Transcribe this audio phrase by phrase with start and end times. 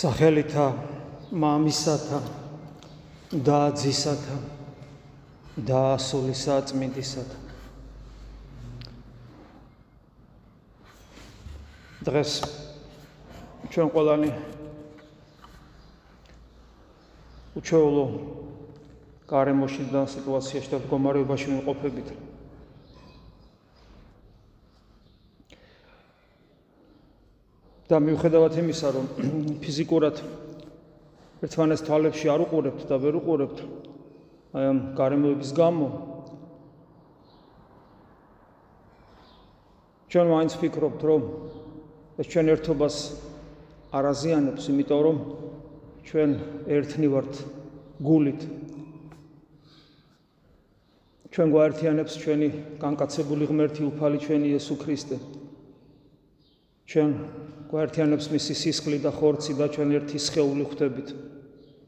[0.00, 0.66] სახელითა
[1.42, 2.18] მამისათა
[3.46, 4.36] და ძისათა
[5.68, 7.40] და სულისა წმინდისათა
[12.08, 12.32] დღეს
[13.74, 14.30] ჩვენ ყველანი
[17.60, 18.06] უჩვეულო
[19.28, 22.08] გარემოში და სიტუაციაში და მდგომარეობაში ვიმყოფებით
[27.90, 29.06] და მიუხედავად იმისა, რომ
[29.64, 30.22] ფიზიკურად
[31.42, 33.58] ერთმანეს თვალებში არ უყურებთ და ვერ უყურებთ
[34.54, 35.88] აი ამ გარემოების გამო
[40.10, 41.22] ჩვენ მაინც ვფიქრობთ, რომ
[42.18, 42.96] ეს ჩვენ ერთობას
[43.94, 45.18] არაზიანებს, იმიტომ რომ
[46.02, 46.30] ჩვენ
[46.66, 47.34] ერთნი ვართ
[48.02, 48.40] გულით.
[51.30, 52.48] ჩვენ გვაერთიანებს ჩვენი
[52.82, 55.16] განკაცებული ღმერთი უფალი ჩვენი იესო ქრისტე.
[56.90, 57.10] ჩვენ
[57.70, 61.12] გვაერთიანებს მისი სისხლი და ხორცი და ჩვენ ერთი სხეული ხვდებით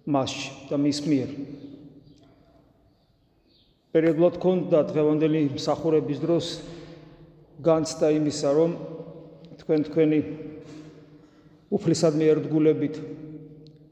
[0.06, 1.30] მასში და მის მიერ.
[3.91, 6.47] პერიოდულად კონდა დღევანდელი მსახურების დროს
[7.66, 8.70] განცდა იმისა, რომ
[9.58, 10.20] თქვენ თქვენი
[11.75, 12.94] უფლისადმი ერთგულებით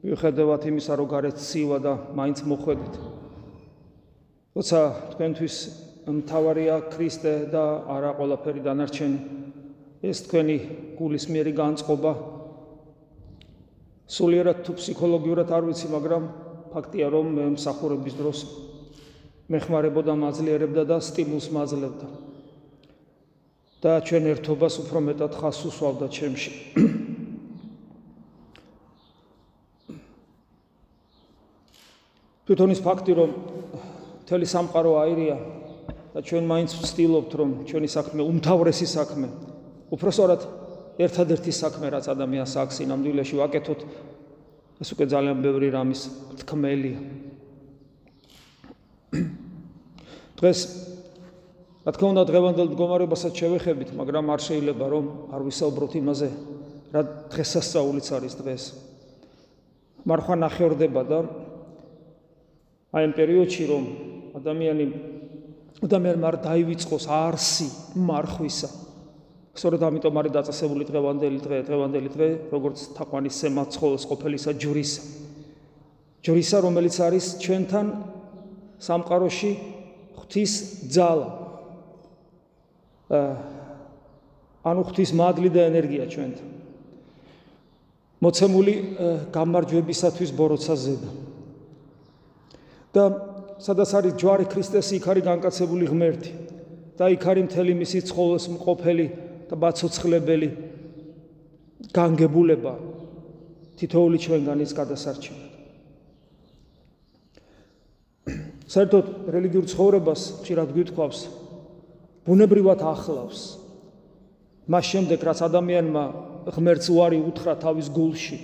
[0.07, 2.95] მიუხედავად იმისა, რომ გარეთ ცივა და მაინც მოხვედით.
[4.55, 4.81] როცა
[5.19, 5.57] თქვენთვის
[6.07, 7.65] მთავარია ქრისტე და
[7.99, 9.19] არა ყველაფერი დანარჩენი
[10.01, 10.57] ეს თქვენი
[10.97, 12.13] გულის მიერი განწყობა
[14.11, 16.25] სულიერად თუ ფსიქოლოგიურად არ ვიცი, მაგრამ
[16.73, 18.39] ფაქტია, რომ მე მსახურების დროს
[19.51, 22.09] მეხმარებოდა მაძლიერებდა და სტიმულს მაძლევდა.
[23.81, 26.53] და ჩვენ ერთობას უფრო მეტად ხას უსვავდა ჩემში.
[32.45, 33.33] თვითონ ის ფაქტი, რომ
[34.29, 35.41] მთელი სამყარო აირია
[36.13, 39.50] და ჩვენ მაინც ვცდილობთ, რომ ჩვენი საქმე უმთავრესი საქმე
[39.91, 40.43] უпроსორად
[41.01, 43.81] ერთადერთი საქმე რაც ადამიანს აქვს სინამდვილეში ვაკეთოთ.
[44.81, 46.03] ეს უკვე ძალიან ბევრი რამის
[46.41, 47.01] თქმელია.
[50.41, 50.61] დღეს
[51.85, 55.07] რა თქმა უნდა დღევანდელ მდგომარეობასაც შევეხებით მაგრამ არ შეიძლება რომ
[55.37, 56.29] არ ვისაუბროთ იმაზე
[56.95, 57.03] რა
[57.33, 58.65] დღესასწაულიც არის დღეს.
[60.05, 61.19] მარხვა ნახევრდება და
[62.97, 63.85] აი ამ პერიოდში რომ
[64.41, 64.85] ადამიანი
[65.85, 68.69] ადამიანმა არ დაივიწყოს არსი მარხვისა.
[69.55, 75.03] სწორედ ამიტომ არის დაწესებული დღევანდელი დღე, დღევანდელი დღე, როგორც თაყვანის სემაცხოლოს ყოფილისა ჯვრისა.
[76.23, 77.87] ჯვრისა, რომელიც არის ჩვენთან
[78.79, 79.53] სამყაროში
[80.21, 80.53] ღვთის
[80.95, 81.29] ძალა.
[84.71, 86.49] ანუ ღვთის მადლი და ენერგია ჩვენთან.
[88.21, 88.75] მოცემული
[89.33, 91.11] გამარჯვებისათვის ბოროცაზედა.
[92.91, 93.05] და
[93.63, 96.33] სადაც არის ჯვარი ქრისტეს იქ არის განკაცებული ღმერთი
[96.99, 99.07] და იქ არის მთელი მისი ცხოვლის მყოფელი
[99.51, 100.49] და ბაცოცხლებელი
[101.91, 102.75] განგებულება
[103.81, 105.51] თითოეული ჩვენგანის გადასარჩენად.
[108.71, 111.21] საერთოდ რელიგიურ ცხოვრებას ხშირად გვითხოვს
[112.29, 113.41] ბუნებრივად ახლავს.
[114.71, 116.05] მას შემდეგ რაც ადამიანმა
[116.55, 118.39] ღმერთს უარი უთხრა თავის გულში,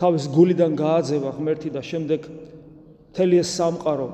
[0.00, 2.20] თავის გულიდან გააძევა ღმერთი და შემდეგ
[3.12, 4.08] მთელი ეს სამყარო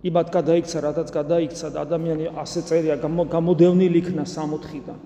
[0.00, 4.98] იმად გადაიქცა, რადგან გადაიქცა და ადამიანი ასე წერია გამოდევნილი იქნა სამოთხიდან.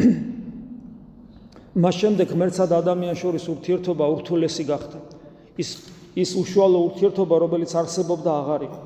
[1.82, 4.98] მას შემდეგ ღმერთსა და ადამიანს შორის ურთიერთობა ურთულესი გახდა.
[5.60, 5.70] ის
[6.12, 8.80] ის უშუალო ურთიერთობა, რომელიც არსებობდა აღარ იყო.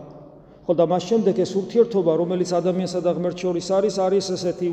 [0.66, 4.68] ხო და მას შემდეგ ეს ურთიერთობა, რომელიც ადამიანსა და ღმერთს შორის არის, არის ესეთი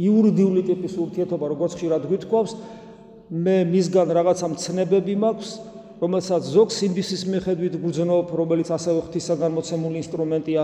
[0.00, 2.52] იურიდიული ტიპის ურთიერთობა, როგორც ხშირად გვითხოვს,
[3.30, 5.50] მე მისგან რაღაცა მცნებები მაქვს,
[6.00, 10.62] რომელსაც ზოგ სინდისის მიხედვით გძნობ, რომელიც ასევე ღვთისაგან მოცემული ინსტრუმენტია,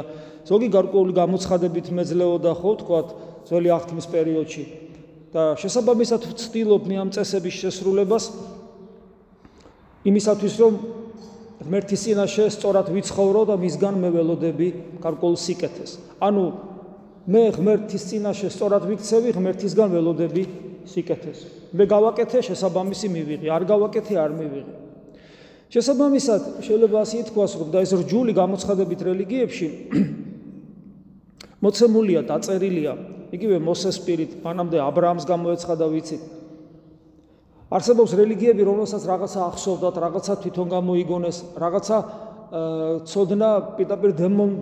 [0.49, 3.01] ზოგი გარკვეული გამოცხადებით მეძლეოდა ხო თქვა
[3.47, 4.65] ძველი აღთქმის პერიოდში
[5.37, 8.25] და შესაბამისად ვცდილობ მე ამ წესების შესრულებას
[10.09, 10.79] იმისათვის რომ
[11.67, 14.69] ღმერთის წინაშე სწორად ვიცხოვრო და მისგან მე ველოდები
[15.03, 15.91] გარკვეულ სიკეთეს.
[16.23, 16.45] ანუ
[17.27, 20.43] მე ღმერთის წინაშე სწორად ვიქცევი, ღმერთისგან ველოდები
[20.87, 21.39] სიკეთეს.
[21.75, 24.86] მე გავაკეთე შესაბამისი მივიღე, არ გავაკეთე არ მივიღე.
[25.73, 29.69] შესაბამისად, შეიძლება ასე ითქვას, რომ და ეს რჯული გამოცხადებით რელიგიებში
[31.65, 32.93] მოცემულია, დაწერილია,
[33.35, 36.23] იგივე მოსეს პირით, მანამდე ა ブラ ამს გამოეცხადა ვიცით.
[37.67, 41.97] არსებობს რელიგიები, რომელსაც რაღაცა ახსოვდათ, რაღაცა თვითონ გამოიგონეს, რაღაცა
[42.47, 44.13] ცოდნა პიტაპირ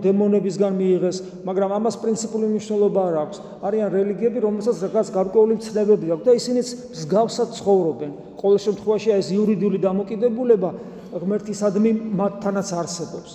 [0.01, 3.37] დემონებისგან მიიღეს, მაგრამ ამას პრინციპული მნიშვნელობა არ აქვს.
[3.61, 6.67] არიან რელიგიები, რომელსაც რაღაც გარკვეული ცნებები აქვს და ისინიც
[6.97, 8.11] მსგავსად ცხოვრობენ.
[8.41, 10.69] ყოველ შემთხვევაში ეს იურიდიული დამოკიდებულება
[11.13, 13.31] ღმერთისადმი მათთანაც არსებობს.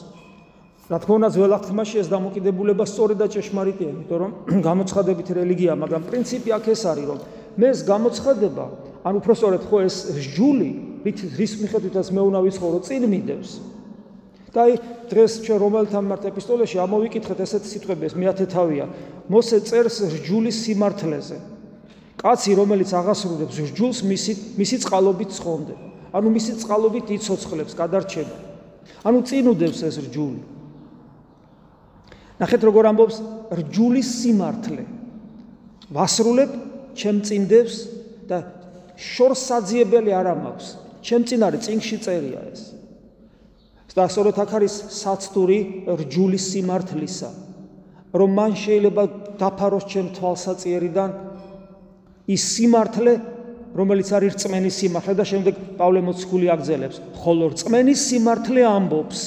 [0.90, 4.30] რა თქმა უნდა, ძველ აღთქმაში ეს დამოკიდებულება სწორი და ჭეშმარიტია, იმიტომ რომ
[4.68, 7.18] გამოცხადებით რელიგია, მაგრამ პრინციპი აქ ეს არის, რომ
[7.54, 8.64] მეს გამოცხადება,
[9.06, 10.70] ან უფრო სწორედ ხო ეს სჯული,
[11.38, 13.50] რის მიხედვითაც მეუნა ვიცხოვრო, წინ მიდევს.
[14.50, 14.72] და აი
[15.10, 18.86] დღეს ჩვენ რომელთა მართ ეპისტოლეში ამოვიკითხეთ ესეთ სიტყვებს მეათე თავია.
[19.30, 21.38] მოსე წერს ჟულის სიმართლეზე.
[22.18, 28.36] კაცი რომელიც აღასრულებს ჟულს მისი მისი წყალობით ცხონდება ანუ მისი წყალობით იცოცხლებს გადარჩება.
[29.06, 30.42] ანუ წინუდებს ეს ჟული
[32.40, 33.16] ნახეთ როგორ ამბობს
[33.52, 34.84] რჯულის სიმართლე.
[35.92, 36.50] ვასრულებ
[36.96, 37.74] ჩემ წინდებს
[38.26, 38.38] და
[38.96, 40.66] შორს საძიებელი არ ამაქვს.
[41.04, 42.79] ჩემ წინ არის წინში წერია ეს
[43.90, 45.58] სწორედ აქ არის საცდური
[45.98, 47.30] რჯულის სიმართლისა
[48.14, 49.02] რომ მან შეიძლება
[49.40, 51.10] დაფაროს ჩემ თვალსაწიერიდან
[52.30, 53.12] ის სიმართლე
[53.74, 59.20] რომელიც არის რწმენის სიმართლე და შემდეგ პავლე მოციქული აგზელებს ხოლო რწმენის სიმართლე ამბობს.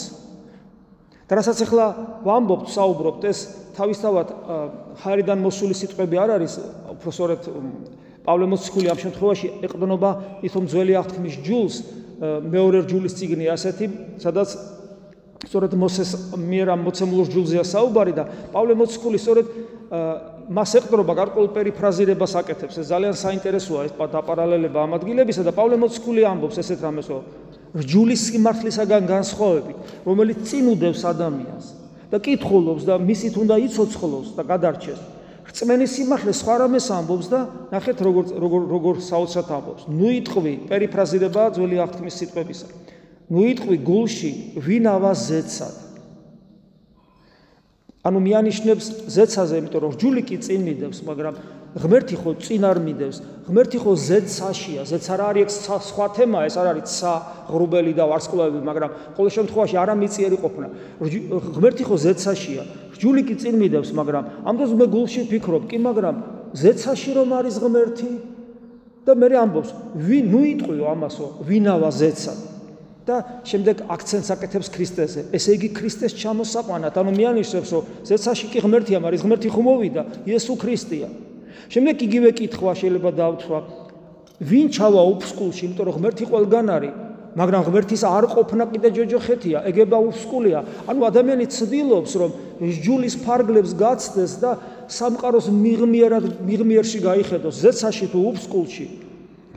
[1.27, 1.85] და რასაც ახლა
[2.27, 3.39] ვამბობთ, საუბრობთ, ეს
[3.73, 4.27] თავისთავად
[5.01, 6.53] ხარიდან მოსული სიტყვები არ არის,
[7.01, 7.41] პროფესორეთ
[8.27, 10.11] პავლე მოციქული ამ შემთხვევაში ეყდნობა
[10.45, 11.75] ითომ ძველი აღთქმის ჯულს,
[12.23, 13.85] მეორე ჯულის ციგნი ასეთი,
[14.23, 14.55] სადაც
[15.43, 18.23] სწორედ მოსეს მიერ ამ მოცემულ ჯულზეა საუბარი და
[18.53, 19.47] პავლე მოციქული სწორედ
[20.55, 22.75] მას ეყდნობა გარკვეულ პერიფრაზირებას აკეთებს.
[22.79, 27.23] ეს ძალიან საინტერესოა ეს პარალელება ამ ადგილებისა და პავლე მოციქული ამბობს ესეთ რამეს, რომ
[27.73, 29.77] რჯულის სიმართლისაგან განსხვავებით,
[30.07, 31.65] რომელიც წინუდევს ადამიანს
[32.11, 34.99] და კითხულობს და მისით უნდა იცოცხლოს და გადარჩეს.
[35.53, 37.39] რწმენის სიმართლე სხვა რამეს ამბობს და
[37.69, 39.83] ნახეთ როგორ როგორ როგორ საოცრად ამბობს.
[39.85, 42.67] ნუ იტყვი, პერიფრაზირება ძველი აღთქმის სიტყვებისა.
[43.29, 45.75] ნუ იტყვი გულში ვინავა ზეცად.
[48.03, 51.35] ანუ მიანიშნებს ზეცაზე, იმიტომ რომ რჯული კი წინ მიდევს, მაგრამ
[51.73, 53.17] ღმერთი ხო წინ არ მიდევს
[53.49, 57.13] ღმერთი ხო ზეცაშია ზეც არ არის სხვა თემა ეს არ არის ცა
[57.49, 60.67] ღრუბელი და ვარსკვლავები მაგრამ ყოველ შემთხვევაში არ ამიწიერი ყოფნა
[61.57, 62.63] ღმერთი ხო ზეცაშია
[63.01, 66.15] ჯული კი წინ მიდევს მაგრამ ამ დროს მე გულში ფიქრობ კი მაგრამ
[66.53, 68.11] ზეცაში რომ არის ღმერთი?
[69.03, 72.33] და მე ამბობს ვინ ნუ იტყვიო ამასო ვინავა ზეცა
[73.03, 79.03] და შემდეგ აქცენტს აკეთებს ქრისტეზე ესე იგი ქრისტეს ჩამოსაყვანად ანუ მიანიშნებს რომ ზეცაში კი ღმერთია
[79.03, 81.09] მაგრამ ღმერთი ხომ მოვიდა იესო ქრისტეა
[81.73, 83.59] შემდეგ იგივე კითხვა შეიძლება დავთვა
[84.39, 86.93] ვინ ჩავა უფსკულში იმიტომ რომ ღმერთი ყველგან არის
[87.33, 92.31] მაგრამ ღმერთის არ ყოფნა კიდე ჯოჯოხეთია ეგება უფსკულია ანუ ადამიანი ცდილობს რომ
[92.85, 94.51] ჯულის ფარგლებს გაცდეს და
[94.85, 98.85] სამყაროს მიღმიერად მიღმიერში გაიხედოს ზეცაში თუ უფსკულში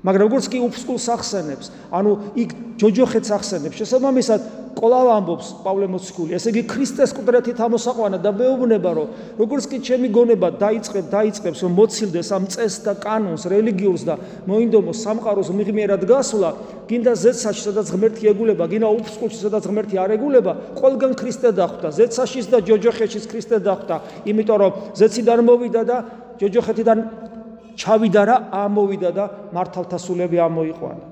[0.07, 2.51] მაგრამ როგორც კი უფსკულს ახსენებს ანუ იქ
[2.81, 4.41] ჯოჯოხეთს ახსენებს შესაბამისად
[4.87, 9.09] ყოლავ ამბობს პავლე მოციქული, ესე იგი ქრისტეს ყდრეთით ამოსაყვანა და მეუბნება, რომ
[9.41, 14.15] როგორც კი ჩემი გონება დაიწყებ, დაიწყებს, რომ მოცილდეს ამ წესს და კანონს, რელიგიურს და
[14.47, 16.51] მოინდომოს სამყაროს მიღმიერად გასვლა,
[16.87, 22.47] გინდა ზეცაში, სადაც ღმერთი ეგულება, გინდა უფსკულში, სადაც ღმერთი არ ეგულება, ყველგან ქრისტე დახვდა, ზეცაშიც
[22.55, 23.97] და ჯოჯოხეთშიც ქრისტე დახვდა,
[24.31, 25.97] იმიტომ რომ ზეციდან მოვიდა და
[26.39, 26.99] ჯოჯოხეთიდან
[27.75, 31.06] ჩავიდა რა, ამოვიდა და მართალთა სულები ამოიყვანა.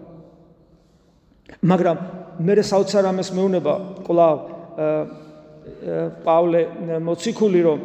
[1.63, 1.97] მაგრამ
[2.43, 3.75] მე საოცარ ამას მეუნება
[4.07, 4.37] კლავ
[6.25, 6.63] პავლე
[6.99, 7.81] მოციქული რომ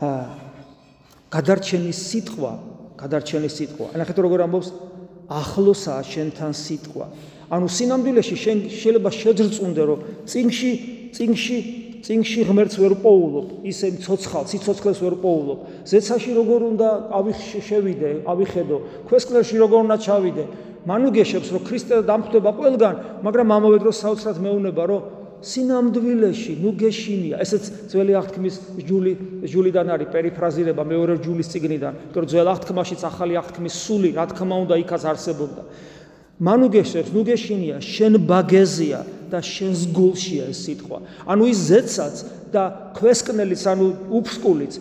[0.00, 0.22] აა
[1.30, 2.52] გადარჩენის სიტყვა
[3.00, 4.68] გადარჩენის სიტყვა ანახეთ როგორ ამბობს?
[5.30, 7.06] ახლოსაა შენთან სიტყვა.
[7.54, 8.36] ანუ სინამდვილეში
[8.82, 10.70] შეიძლება შეძრწუნდე რომ წინში
[11.14, 11.58] წინში
[12.02, 13.46] წინში ღმერთს ვერ პოულობ.
[13.62, 15.58] ისე ცოცხალ სიცოცხლეს ვერ პოულობ.
[15.86, 18.76] ზეცაში როგორ უნდა ავიხშევიდე ავიხედო.
[19.06, 20.44] ქვესკნელში როგორ უნდა ჩავიდე
[20.88, 22.94] მან უგეშებს რომ ქრისტე დამხვდება ყველგან
[23.26, 25.02] მაგრამ ამავე დროს საოცრად მეუნება რომ
[25.40, 29.12] სინამდვილეში ნუ გეშინია ესეც ძველი აღთქმის ჯული
[29.48, 34.56] ჯულიდან არის პერიფრაზირება მეორე ჯულის ციგნიდან იმიტომ რომ ძველ აღთქმაშიც ახალი აღთქმის სული რა თქმა
[34.68, 35.62] უნდა იქაც არსებობდა.
[36.40, 39.00] მან უგეშებს ნუ გეშინია შენ ბაგეზია
[39.32, 40.98] და შენს გულშია ეს სიტყვა.
[41.24, 42.16] ანუ ის ზეცაც
[42.52, 42.62] და
[42.96, 43.86] ქვესკნელიც ანუ
[44.20, 44.72] უფსკულიც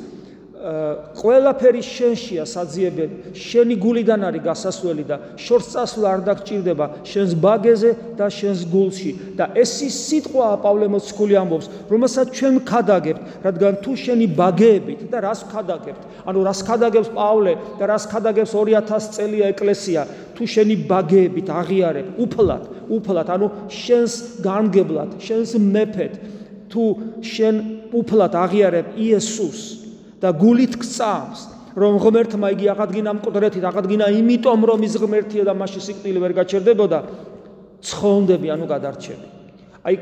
[0.60, 8.28] ყველაფერი შენშია საძიებელი შენი გულიდან არის გასასვლელი და შორს წასვლა არ დაგჭირდება შენს ბაგეზე და
[8.28, 9.12] შენს გულში.
[9.40, 15.18] და ეს ის სიტყვაა პავლე მოციქული ამბობს რომელსაც ჩვენ ხადაგებთ რადგან თუ შენი ბაგეებით და
[15.24, 20.02] რას ხადაგებთ ანუ რას ხადაგებს პავლე და რას ხადაგებს 2000 წელია ეკლესია?
[20.36, 22.64] თუ შენი ბაგეებით აღიარებ უფლად
[23.00, 24.14] უფლად ანუ შენს
[24.44, 26.14] გამგებლად შენს მეფეთ
[26.72, 26.84] თუ
[27.24, 27.56] შენ
[27.96, 29.79] უფლად აღიარებ იესოს
[30.20, 31.40] და გულით გწამს
[31.80, 37.00] რომ ღმერთმა იგი აღადგინა მკვდრეთით აღადგინა იმიტომ რომ ის ღმერთია და მასში სიკვდილი ვერ გაჩერდებოდა
[37.80, 39.28] ცხონდები ანუ გადარჩები.
[39.88, 39.96] აი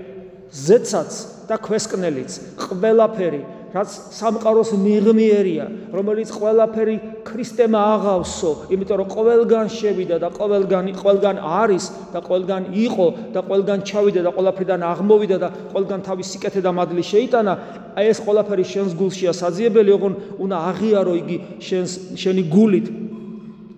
[0.51, 1.11] ზეცაც
[1.49, 2.31] და ქვესკნელიც
[2.65, 3.41] ყველაფერი
[3.77, 6.95] რაც სამყაროს მიღმიერია, რომელიც ყველაფერი
[7.27, 13.07] ქრისტემა აღავსო, იმიტომ რომ ყველგან შევიდა და ყველგან ყველგან არის და ყველგან იყო
[13.37, 17.53] და ყველგან ჩავიდა და ყველაფრიდან აღმოვიდა და ყველგან თავის სიკეთე და მადლი შეიტანა,
[17.93, 22.87] აი ეს ყველაფერი შენს გულშია საძიებელი, ოღონ უნდა აღიარო იგი შენს შენი გულით.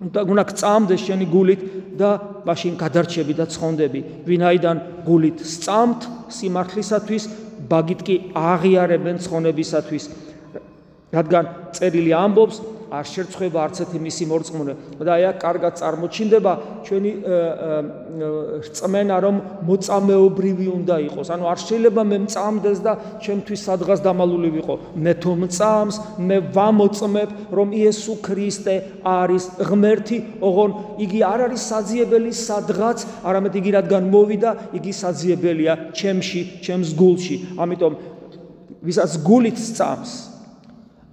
[0.00, 1.60] და უნდა გწამდეს შენი გულით
[2.00, 2.10] და
[2.48, 6.00] მაშინ გადარჩები და ცხონდები ვინაიდან გულით სწამთ
[6.32, 7.24] სიმართლისათვის
[7.70, 10.08] ბაგით კი აღიარებენ ცხონებისათვის
[11.14, 12.60] რადგან წერილი ამბობს
[12.90, 16.52] არ შერწება არც ერთი მისი მორწმუნე და აი აქ კარგად წარმოჩინდება
[16.86, 17.12] ჩვენი
[18.66, 19.36] რწმენა რომ
[19.68, 21.28] მოწამეობრივი უნდა იყოს.
[21.30, 22.92] ანუ არ შეიძლება მე მწამდეს და
[23.24, 24.74] ჩემთვის სადღაც დამალული ვიყო.
[24.98, 28.74] მე თუ მწამს მე ვამოწმებ რომ იესო ქრისტე
[29.06, 30.18] არის ღმერთი.
[30.42, 30.70] ოღონ
[31.04, 37.36] იგი არ არის საძიებელი სადღაც არამედ იგი რადგან მოვიდა იგი საძიებელია ჩემში ჩემს გულში.
[37.54, 37.92] ამიტომ
[38.82, 40.29] ვისაც გულით სწამს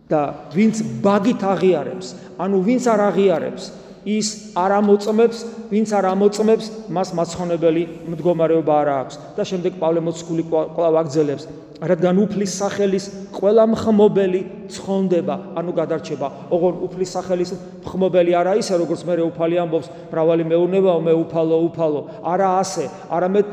[0.08, 0.22] და
[0.56, 3.64] ვინც ბაგით აღიარებს, ანუ ვინც არ აღიარებს,
[4.08, 5.38] ის არ ამოწმებს,
[5.68, 9.16] ვინც არ ამოწმებს, მას მაცხონებელი მდგომარეობა არ აქვს.
[9.36, 11.44] და შემდეგ პავლე მოციქული კვლავ აგძელებს,
[11.84, 16.28] რადგან უფლის სახელის ყველა მხმობელი ცხონდება, ანუ გადარჩება.
[16.56, 17.52] ოღონ უფლის სახელის
[17.84, 22.02] მხმობელი არა ისე, როგორც მე უფალი ამბობს, მრავალი მეუნებაო, მე უფალო, უფალო.
[22.24, 23.48] არა ასე, არამედ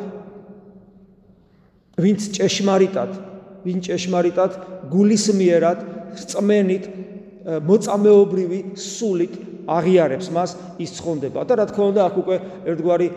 [1.98, 3.10] ვინც ჭეშმარიტად,
[3.66, 4.52] ვინ ჭეშმარიტად
[4.90, 5.78] გულისმიერად
[6.20, 6.84] რწმენით
[7.44, 9.34] მოწამეობრივი სულით
[9.68, 11.44] აღიარებს მას ის ცხონდება.
[11.44, 12.36] და რა თქმა უნდა აქ უკვე
[12.72, 13.08] ერთგვარი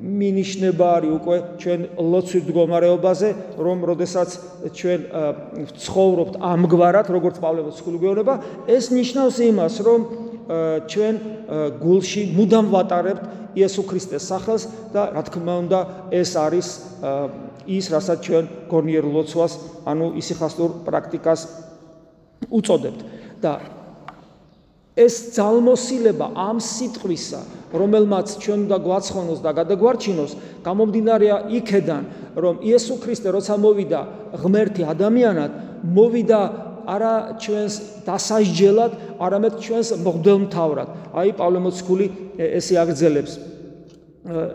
[0.00, 3.28] მინიშნება არის უკვე ჩვენ ლოცვის მდგომარეობაზე
[3.60, 4.28] რომ როდესაც
[4.72, 5.00] ჩვენ
[5.76, 10.00] ცხოვრობთ ამგვარად როგორც პავლეს ხულგვეონება ეს ნიშნავს იმას რომ
[10.88, 11.14] ჩვენ
[11.84, 13.22] გულში მუდამ ვატარებთ
[13.60, 14.62] იესო ქრისტეს სახელს
[14.94, 15.80] და რა თქმა უნდა
[16.16, 16.68] ეს არის
[17.68, 19.52] ის რასაც ჩვენ გონიერ ლოცვას
[19.84, 21.40] ანუ ისიხასტურ პრაქტიკას
[22.48, 23.00] უწოდებთ.
[23.40, 23.52] და
[24.96, 27.40] ეს ძალმოსილება ამ სიტყვისა
[27.72, 30.32] რომელმაც ჩვენ უნდა გვაცხონოს და გადაგვარჩინოს
[30.66, 32.02] გამომდინარეა იქედან
[32.36, 34.00] რომ იესო ქრისტე როცა მოვიდა
[34.42, 35.50] ღმერთი ადამიანად
[35.96, 36.40] მოვიდა
[36.90, 37.74] არა ჩვენს
[38.06, 40.88] დასაჯელად არამედ ჩვენს მღვდელმთავრად.
[41.14, 42.06] აი პავლე მოციქული
[42.36, 43.32] ესე აგრძელებს.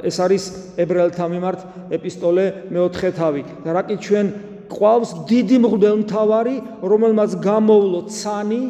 [0.06, 0.44] ეს არის
[0.78, 1.60] ებრაელთა მიმართ
[1.96, 3.44] ეპისტოლე მეოთხე თავი.
[3.66, 4.26] და რა კი ჩვენ
[4.70, 8.64] ყავს დიდი მღვდელმთავარი, რომელმაც გამოვლო ცანი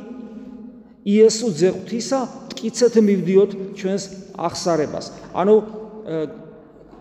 [1.06, 4.04] იესო ზეღვთისა, მტკიცეთ მივდიოთ ჩვენს
[4.36, 5.06] აღსარებას.
[5.36, 5.56] ანუ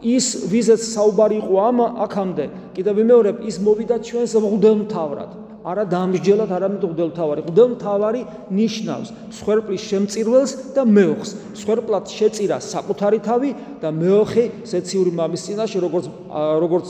[0.05, 2.45] ის ვიზეც საუბარი იყო ამ აქამდე,
[2.77, 5.31] კიდევ ვიმეორებ, ის მოვიდა ჩვენს მღვდელმთავრად.
[5.65, 7.41] არა დამსჯელად, არამედ მღვდელმთავარი.
[7.49, 8.21] მღვდელმთავარი
[8.53, 11.31] ნიშნავს სხერპლის შემწირველს და მეოხს.
[11.57, 16.89] სხერპლად შეწირა საკუთარი თავი და მეოხი ზეციური მამის წინაშე, როგორც როგორც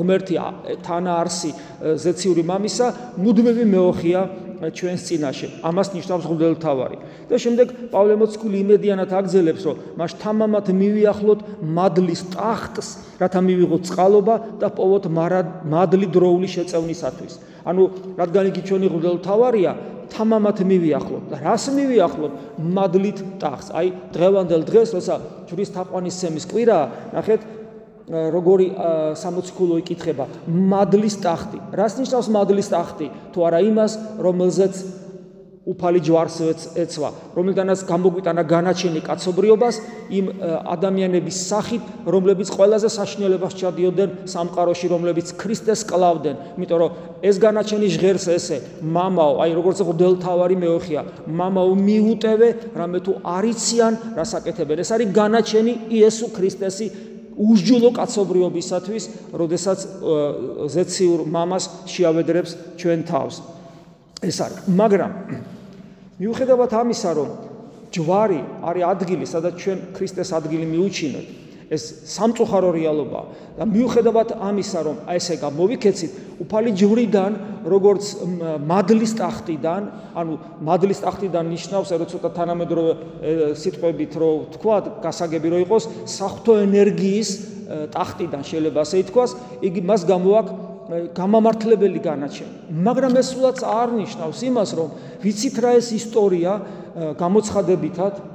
[0.00, 0.34] ღმერთი
[0.80, 1.50] თანაარსი
[2.00, 2.86] ზეციური მამისა,
[3.20, 4.20] მუდმივი მეოხია
[4.70, 5.48] ჩვენს წინაშე.
[5.64, 6.96] ამას ნიშნავს მღვდელმთავარი.
[7.28, 11.40] და შემდეგ პავლე მოციქული იმედიანად აგზელებს, რომ მას თამამად მივიახლოთ
[11.76, 12.88] მადლის ტახტს,
[13.20, 15.04] რათა მივიღოთ წყალობა და პოვოთ
[15.72, 17.34] მადლი დროული შეწევნისათვის.
[17.64, 17.82] ანუ
[18.20, 19.72] რადგან იგი ჩვენი ღმრთელთავარია
[20.12, 22.32] თამამად მივიახლოთ და რას მივიახლოთ
[22.76, 25.14] მადლით ტახს აი დღევანდელ დღეს როცა
[25.48, 26.78] ჯვრის თაყვანისცემის კვირა
[27.16, 27.40] ნახეთ
[28.08, 28.66] როგორი
[29.16, 30.24] სამოციქულო იკითხება?
[30.48, 31.58] მადლის ტახტი.
[31.72, 33.06] რას ნიშნავს მადლის ტახტი?
[33.32, 34.74] თუ არა იმას რომელზეც
[35.64, 36.36] უფალი ჯვარს
[36.76, 39.76] ეცვა, რომელთანაც გამოგვიტანა განაჩენი კაცობრიობას
[40.12, 40.26] იმ
[40.68, 46.90] ადამიანების სახით, რომლებიც ყველაზე საშნელებას ჩადიოდნენ სამყაროში, რომლებიც ქრისტეს კლავდნენ, იმიტომ რომ
[47.24, 51.00] ეს განაჩენი ჟღერს ესე, მამაო, აი როგორც ღდელთავარი მეოხია,
[51.32, 54.76] მამაო მიუტევე, რამე თუ არიციან, რასაკეთებენ.
[54.84, 59.78] ეს არის განაჩენი იესო ქრისტესი უსჯულო კაცობრიობისათვის, როდესაც
[60.70, 63.34] ზეციურ მამას შეავედრებს ჩვენ თავს.
[64.24, 65.12] ეს არის, მაგრამ
[66.20, 67.28] მიუხედავად ამისა, რომ
[67.94, 71.26] ჯვარი არის ადგილი, სადაც ჩვენ ქრისტეს ადგილი მიუჩინოთ,
[71.72, 73.20] ეს სამწუხარო რეალობა
[73.58, 76.12] და მიუხედავად ამისა, რომ აი ესე გამოვიქეცით,
[76.44, 77.32] უფალი ჯვრიდან,
[77.64, 78.04] როგორც
[78.68, 79.82] მადლის ტახტიდან,
[80.18, 80.32] ანუ
[80.66, 82.92] მადლის ტახტიდან ნიშნავს, რომ ცოტა თანამედროვე
[83.56, 87.30] სიტყვებით რო თქვა, გასაგები რო იყოს, საფრთხო ენერგიის
[87.94, 89.30] ტახტიდან შეიძლება ასე ითქვას,
[89.64, 90.72] იგი მას გამოაქვს
[91.16, 92.56] გამამართლებელი განაჩენი.
[92.84, 94.88] მაგრამ ეს სულაც არ ნიშნავს იმას, რომ
[95.24, 96.52] ვიცით რა ეს ისტორია
[97.16, 98.33] გამოცხადებითად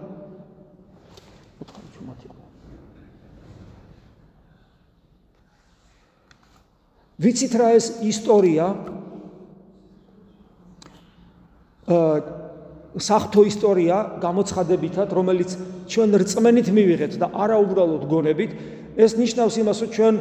[7.19, 8.67] ვიცით რა ეს ისტორია?
[11.89, 12.37] აა
[12.99, 15.53] საფრთხო ისტორია გამოცხადებითად, რომელიც
[15.93, 18.51] ჩვენ რწმენით მივიღეთ და არა უბრალოდ გონებით,
[18.97, 20.15] ეს ნიშნავს იმას, რომ ჩვენ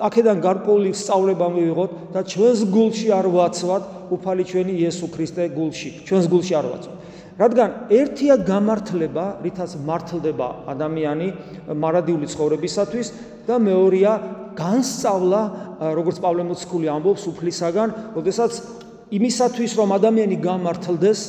[0.00, 3.84] აქედან გარკვეული სწავლება მივიღოთ და ჩვენს გულში არ ვაცვათ
[4.16, 5.90] უფალი ჩვენი იესო ქრისტე გულში.
[6.08, 6.99] ჩვენს გულში არ ვაცვათ
[7.40, 11.28] რადგან ერთია გამართლება რითაც მართლდება ადამიანი
[11.72, 13.08] მარადიული ცხოვრებისათვის
[13.48, 14.14] და მეორეა
[14.60, 15.42] განსწავლა
[15.96, 18.52] როგორც პავლე მოციქული ამბობს უფლისაგან როდესაც
[19.16, 21.20] იმისათვის რომ ადამიანი გამართლდეს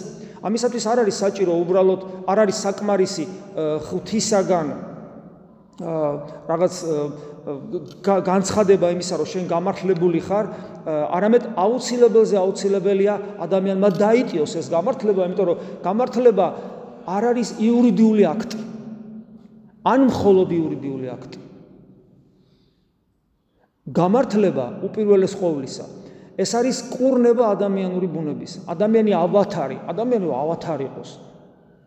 [0.43, 3.25] ამისათვის არ არის საჭირო უბრალოდ არ არის საკმარისი
[3.87, 4.67] ღვთისაგან
[5.81, 6.73] რაღაც
[8.05, 10.45] განცხადება იმისა, რომ შენ გამართლებული ხარ,
[10.87, 13.13] არამედ აუცილებელზე აუცილებელია
[13.45, 16.47] ადამიანმა დაიტიოს ეს გამართლება, იმიტომ რომ გამართლება
[17.05, 18.59] არ არის იურიდიული აქტი.
[19.81, 21.39] ან მხოლოდ იურიდიული აქტი.
[23.89, 25.85] გამართლება უპირველეს ყოვლისა
[26.37, 28.51] ეს არის კურნება ადამიანური ბუნების.
[28.69, 31.09] ადამიანი ავათარი, ადამიანი ავათარი იყოს.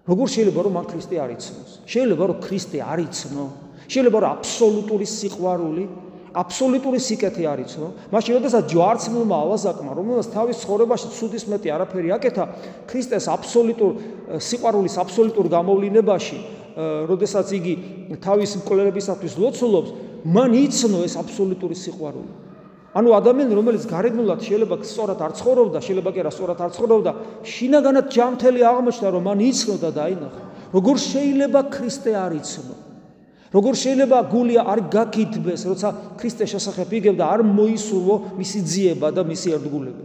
[0.04, 1.70] როგორ შეიძლება რომ მან ქრისტე არ იცნოს?
[1.88, 3.46] შეიძლება რომ ქრისტე არ იცნო?
[3.88, 5.84] შეიძლება რომ აბსოლუტური სიყვარული,
[6.34, 7.88] აბსოლუტური სიკეთე არ იცნო?
[8.10, 12.44] მაშინ როდესაც ჯვარცმულმა ავაზაკმა, რომელსაც თავის ცხოვრებაში ცუდის მეტი არაფერი აკეთა,
[12.90, 13.90] ქრისტეს აბსოლუტურ
[14.42, 16.38] სიყვარულის აბსოლუტურ გამოვლინებაში,
[17.06, 17.74] როდესაც იგი
[18.18, 19.90] თავის მკვლელებისათვის ლოცულობს,
[20.26, 22.32] მან იცნო ეს აბსოლუტური სიყვარული.
[22.94, 27.10] ანუ ადამიანი რომელიც გარეგნულად შეიძლება სწორად არ ცხოვრობდა, შეიძლება კი არა სწორად არ ცხოვრობდა,
[27.42, 30.42] შინაგანად ჯანმრთელი აღმოჩნდა, რომ მან იცნო და დაინახა.
[30.74, 32.83] როგორ შეიძლება ქრისტე არ იცნო?
[33.54, 39.48] როგორ შეიძლება გული არ გაკითხდეს, როცა ქრისტეს შესახებ იგებდა, არ მოისურვო მისი ძიება და მისი
[39.54, 40.04] ერთგულება.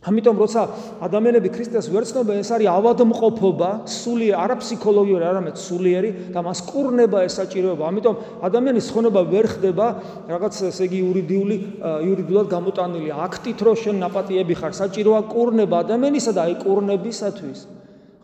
[0.00, 0.60] ამიტომ როცა
[1.04, 7.18] ადამიანები ქრისტეს ვერ ცნობენ, ეს არის ავადმყოფობა, სულიერი, არა ფსიქოლოგიური, არამედ სულიერი და მას კურნება
[7.28, 7.84] ესაჭიროება.
[7.84, 8.14] ამიტომ
[8.48, 9.86] ადამიანის ხონება ვერ ხდება
[10.24, 16.40] რაღაც ესე იგი იურიდიული იურიდულად გამოტანილი აქტით, რომ შენ ნაპატიები ხარ, საჭიროა კურნება ადამიანისა და
[16.48, 17.60] აი კურნებისათვის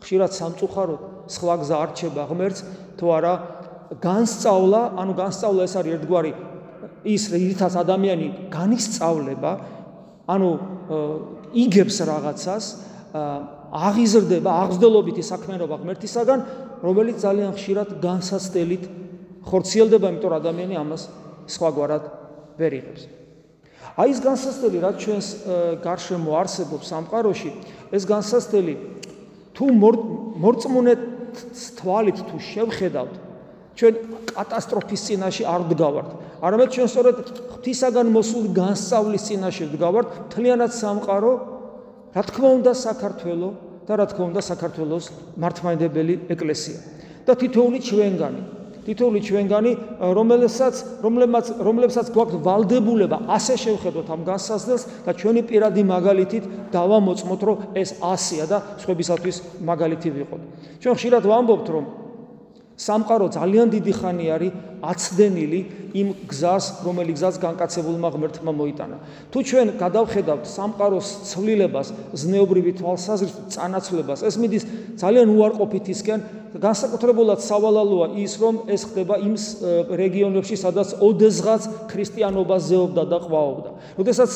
[0.01, 2.59] ხშირად სამწუხაროდ სხვა გზა არჩება ღმერთს,
[2.97, 3.33] თუ არა
[4.01, 6.31] განსწავლა, ანუ განსწავლა ეს არის ერთგვარი
[7.07, 9.51] ის რითაც ადამიანი განისწავლება,
[10.27, 10.49] ანუ
[11.55, 12.65] იგებს რაღაცას,
[13.67, 16.39] აღიზრდება აღზრდელობითი საქმიანობა ღმერთისაგან,
[16.83, 18.83] რომელიც ძალიან ხშირად განსასწელით
[19.47, 21.03] ხორციელდება, იმიტომ რომ ადამიანი ამას
[21.47, 22.03] სხვაგვარად
[22.59, 23.03] ვერ იღებს.
[23.97, 25.27] აი ეს განსასწელი, რაც ჩვენს
[25.83, 27.51] გარშემო არსებობს სამყაროში,
[27.95, 28.73] ეს განსასწელი
[29.57, 29.65] თუ
[30.43, 30.93] მორწმუნე
[31.79, 33.13] თვალით თუ შევხედავთ,
[33.77, 33.93] ჩვენ
[34.33, 36.09] კატასტროფის წინაშე არ ვდგავართ.
[36.41, 37.15] არამედ ჩვენ სწორედ
[37.53, 41.33] ღვთისაგან მოსული განსწავლის წინაშე ვდგავართ, თლიანად სამყარო,
[42.17, 43.53] რა თქმა უნდა საქართველოს
[43.87, 45.05] და რა თქმა უნდა საქართველოს
[45.37, 46.79] მართლმადიდებელი ეკლესია.
[47.27, 48.41] და თითოეული ჩვენგანი,
[48.87, 49.71] თითოეული ჩვენგანი,
[50.15, 57.57] რომელსაც რომლებსაც რომლებსაც გვაქვს ვალდებულება ასე შევხედოთ ამ განსაზღვრას და ჩვენი პირადი მაგალითით დავამოწმოთ, რომ
[57.75, 60.41] ეს ასია და სხვებისათვის მაგალითი ვიყოთ.
[60.79, 61.83] ჩვენ ხშირად ვამბობთ, რომ
[62.77, 65.59] სამყარო ძალიან დიდი ხანი არის აცდენილი
[65.97, 68.97] იმ გზას, რომელი გზას განკაცებულმა ღმერთმა მოიტანა.
[69.31, 74.63] თუ ჩვენ გადავხედავთ სამყაროს ცვლილებას, ზნეობრივი თვალსაზრისით, წანაცვლებას, ეს მიდის
[75.01, 76.19] ძალიან უარყოფითისკენ,
[76.57, 79.35] განსაკუთრებულად სავალალოა ის, რომ ეს ხდება იმ
[79.99, 81.61] რეგიონებში, სადაც ოდესღაც
[81.91, 83.69] ქრისტიანობა ზეობდა და ყვაობდა.
[83.99, 84.31] როდესაც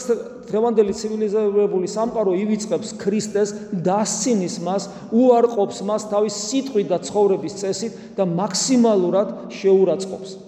[0.51, 8.23] დღევანდელი ცივილიზებული სამყარო ივიწყებს ქრისტეს, დასცინის მას, უარყოფს მას თავის სიტყვით და ცხოვრების წესით და
[8.27, 10.40] მაქსიმალურად შეურაცხყოფს.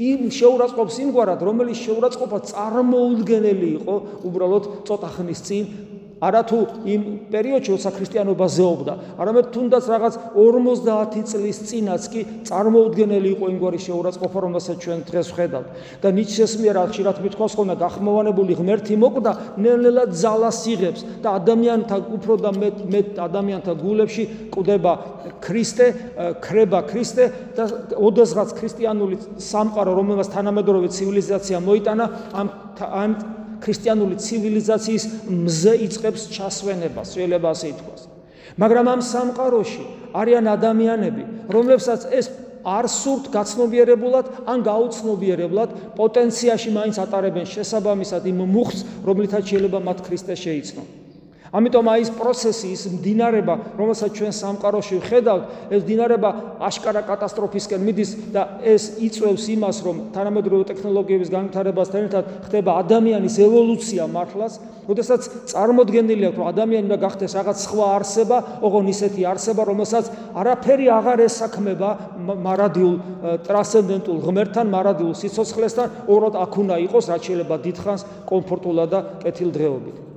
[0.00, 3.96] იმ შეურაცხყოფს იმგვარად, რომელიც შეურაცხყოფა წარმოუდგენელი იყო
[4.28, 5.66] უბრალოდ ცოტა ხნის წინ
[6.22, 13.46] არათუ იმ პერიოდში, როცა ქრისტიანობა ზეობდა, არამედ თუნდაც რაღაც 50 წლის წინაც კი წარმოუდგენელი იყო
[13.52, 15.68] იმგვარი შეურაცხყოფა, რომელსაც ჩვენ დღეს ვხედავთ.
[16.02, 22.34] და ნიჩეს მიერ ხშირად მithქვას ხოლმე გახმოვანებული ღმერთი მოკვდა, ნელ-ნელა ძალას იღებს და ადამიანთა უფრო
[22.38, 24.92] და მეტ მეტ ადამიანთა გულებში კვდება
[25.42, 25.86] ქრისტე,
[26.38, 27.24] ქრება ქრისტე
[27.56, 27.64] და
[27.98, 32.46] ოდესღაც ქრისტიანული სამყარო, რომელსაც თანამედროვე ცივილიზაცია მოიტანა, ამ
[32.82, 38.02] ამ ქრისტიანული ცივილიზაციის მზე იწყებს ჩასვენებას, შეიძლება ასე ითქვას.
[38.58, 42.26] მაგრამ ამ სამყაროში არიან ადამიანები, რომლებსაც ეს
[42.62, 50.34] არ სურთ გაცნობიერებულად ან გაუცნობიერებლად პოტენციაში მაინც ატარებენ შესაბამისად იმ მუხს, რომლითაც შეიძლება მათ ქრისტე
[50.38, 51.01] შეიცნონ.
[51.52, 56.28] ამიტომ აი ეს პროცესი ის მდინარება, რომელსაც ჩვენ სამყაროში ვხედავთ, ეს მდინარება
[56.64, 64.06] აშკარა კატასტროფისკენ მიდის და ეს იწევს იმას, რომ თანამედროვე ტექნოლოგიების განვითარებასთან ერთად ხდება ადამიანის ევოლუცია
[64.08, 64.52] მართლაც,
[64.88, 65.20] როდესაც
[65.52, 71.18] წარმოქმნილი აქვს, რომ ადამიანი უნდა გახდეს რაღაც სხვა არსება, ოღონ ისეთი არსება, რომელსაც არაფერი აღარ
[71.28, 71.90] ესაქმება
[72.48, 72.96] მარადიულ
[73.44, 80.11] ტრანსცენდენტულ ღმერთთან, მარადიულ სიცოცხლესთან, ორად აქ უნდა იყოს, რაც შეიძლება დიდხანს კომფორტულად და კეთილდღეობით.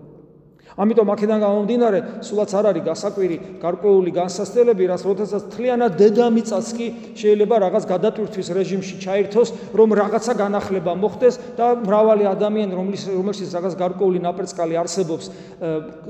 [0.76, 7.56] ამიტომ აქედან გამომდინარე, სულაც არ არის გასაკვირი გარკვეული განსასწრებელი, რაც როდესაც თლიანად დედამიწას კი შეიძლება
[7.64, 14.20] რაღაც გადატვირთვის რეჟიმში ჩაერთოს, რომ რაღაცა განახლება მოხდეს და მრავალი ადამიანი, რომლის რომელშიც რაღაც გარკვეული
[14.20, 15.26] ნაპერწკალი არსებობს,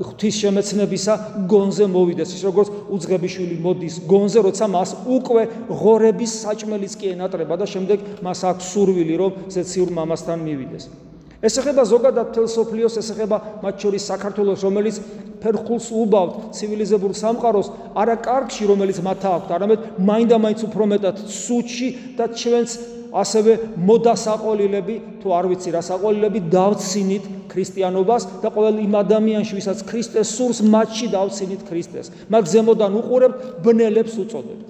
[0.02, 1.14] ღვთის შემეცნებისა
[1.46, 7.70] გონზე მოვიდეს, ის როგორც უძღებიშვილი მოდის გონზე, როცა მას უკვე ღორების საჭმელიც კი ენატრება და
[7.70, 11.05] შემდეგ მას აქვს სურვილი, რომ ზეციურ მამასთან მივიდეს.
[11.44, 14.96] ეს ეხება ზოგადად თელ სოფლიოს, ეს ეხება მათ შორის საქართველოს, რომელიც
[15.42, 22.24] ფერხულს უბავთ ცივილიზებურ სამყაროს, არა კარგში, რომელიც მათ აქვს, არამედ მაინდა-მაინც უფრო მეტად სუჩი და
[22.32, 22.72] ჩვენს
[23.16, 30.28] ასევე მოდასაყოლილები, თუ არ ვიცი რა საყოლილები დავცინით ქრისტიანობას და ყოველ იმ ადამიანში, ვისაც ქრისტეს
[30.36, 32.12] სურს, მათში დავცინით ქრისტეს.
[32.28, 34.64] მაგ ზემოდან უყურებთ, ბნელებს უწოდებთ.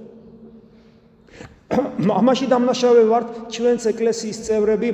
[2.20, 4.88] ამაში დამნაშავე ვართ ჩვენს ეკლესიის წევრები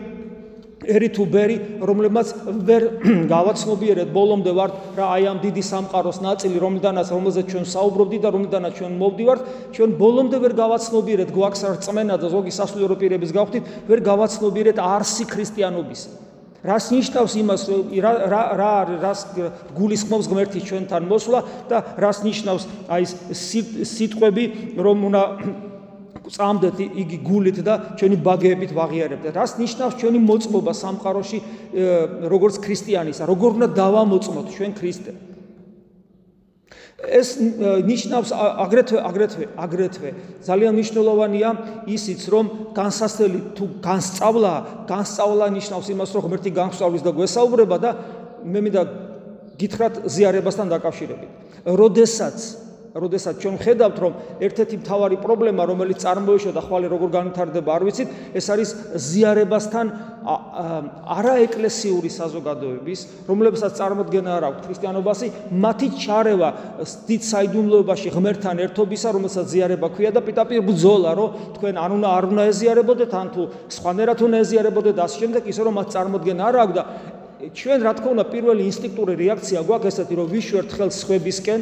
[0.87, 2.33] ერითუბერი, რომლებმაც
[2.69, 2.83] ვერ
[3.35, 8.73] გავაცნობიერეთ ბოლომდე ვართ რა აი ამ დიდი სამყაროს ნაწილი, რომლიდანაც რომელზეც ჩვენ საუბრობდი და რომლიდანაც
[8.81, 9.41] ჩვენ მოვდივართ,
[9.77, 16.03] ჩვენ ბოლომდე ვერ გავაცნობიერეთ გვაქვს რწმენა და ზოგი სასულიერო პირების გავხდით, ვერ გავაცნობიერეთ არსი ქრისტიანობის.
[16.63, 19.21] რას ნიშნავს იმას რა რა რა რას
[19.75, 23.03] გულისხმობს ღმერთის ჩვენთან მოსვლა და რას ნიშნავს აი
[23.35, 24.45] სიტყვები
[24.79, 25.23] რომ უნდა
[26.29, 29.25] წამდეთ იგი გულით და ჩვენი ბაგეებით ვაღიარებთ.
[29.35, 31.39] რას ნიშნავს ჩვენი მოწმობა სამყაროში
[32.31, 33.23] როგორც ქრისტიანისა?
[33.27, 35.13] როგორ უნდა დავამოწმოთ ჩვენ ქრისტე?
[37.03, 37.35] ეს
[37.83, 38.31] ნიშნავს
[38.63, 40.11] აგრეთვე აგრეთვე აგრეთვე
[40.47, 41.51] ძალიან მნიშვნელოვანია
[41.91, 42.47] ისიც რომ
[42.79, 44.53] განსასწრელი თუ განსწავლა
[44.87, 47.91] განსწავლა ნიშნავს იმას რომ ღმერთი განსწავლის და გვესაუბრება და
[48.47, 48.83] მე მინდა
[49.59, 51.31] გითხრათ ზიარებასთან დაკავშირებით.
[51.67, 52.62] როდესაც
[52.93, 54.13] როდესაც ჩვენ ხედავთ რომ
[54.45, 59.87] ერთ-ერთი მთავარი პრობლემა რომელიც წარმოიშვა და ხვალე როგორ განვითარდება არ ვიცით ეს არის ზიარებასთან
[61.17, 65.27] არაეკლესიური საზოგადოების რომლებსაც წარმოქმნა არ აქვს ქრისტიანობასი
[65.65, 66.49] მათი ჩარევა
[67.09, 72.25] დიდ საიდუმლოებაში ღმერთთან ერთობისა რომელსაც ზიარება ქვია და პიტაპირ ბძოლა რომ თქვენ არ უნდა არ
[72.29, 76.77] უნდა ეზიარებოდეთ ან თუ სხვანაირად უნდა ეზიარებოდეთ ამ შემდეგ ისე რომ მათ წარმოქმნა არ აქვს
[76.77, 76.85] და
[77.51, 81.61] ჩვენ რა თქმა უნდა პირველი ინსტინქტური რეაქცია გვაქვს ესეთი რომ ვიშვერთ ხელს ხვებისკენ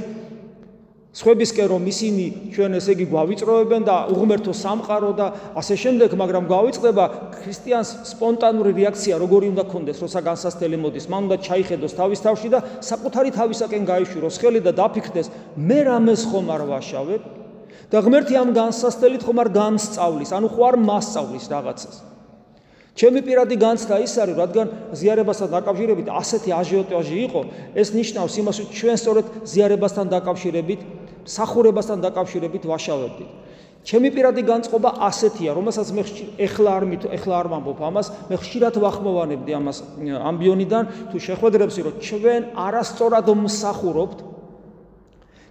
[1.11, 5.27] სხვებისკენ რომ ისინი ჩვენ ესე იგი გვავიწროებენ და უღმერთო სამყარო და
[5.59, 11.37] ასე შემდეგ, მაგრამ გვავიწყდება ქრისტიანს სპონტანური რეაქცია, როგორი უნდა კონდეს, როცა განსასწრელი მოდის, მან უნდა
[11.51, 15.27] ჩაიხედოს თავის თავში და საკუთარი თავისაკენ გაიშვიროს ხელი და დაფიქრდეს,
[15.59, 17.23] მე რამეს ხომ არ ვაშავებ?
[17.91, 22.10] და ღმერთი ამ განსასწრელით ხომ არ გამსწავლის, ანუ ხო არ მასწავლის რაღაცას.
[23.01, 27.41] ჩემი პირადი განცდა ის არის, რადგან ზიარებასთან დაკავშირებით ასეთი აჟიოტაჟი იყო,
[27.81, 30.81] ეს ნიშნავს იმას, რომ ჩვენ სწორედ ზიარებასთან დაკავშირებით
[31.25, 33.31] სახურებასთან დაკავშირებით ვაშავებდით.
[33.81, 36.03] ჩემი პირადი განწყობა ასეთია, რომელსაც მე
[36.45, 39.79] ეხლა არ მით ეხლა არ ვამბობ ამას, მე ხშირად ვახმოვანებდი ამას
[40.21, 44.19] ამბიონიდან, თუ შეხვედრებში რომ ჩვენ არასწორად მსახურობთ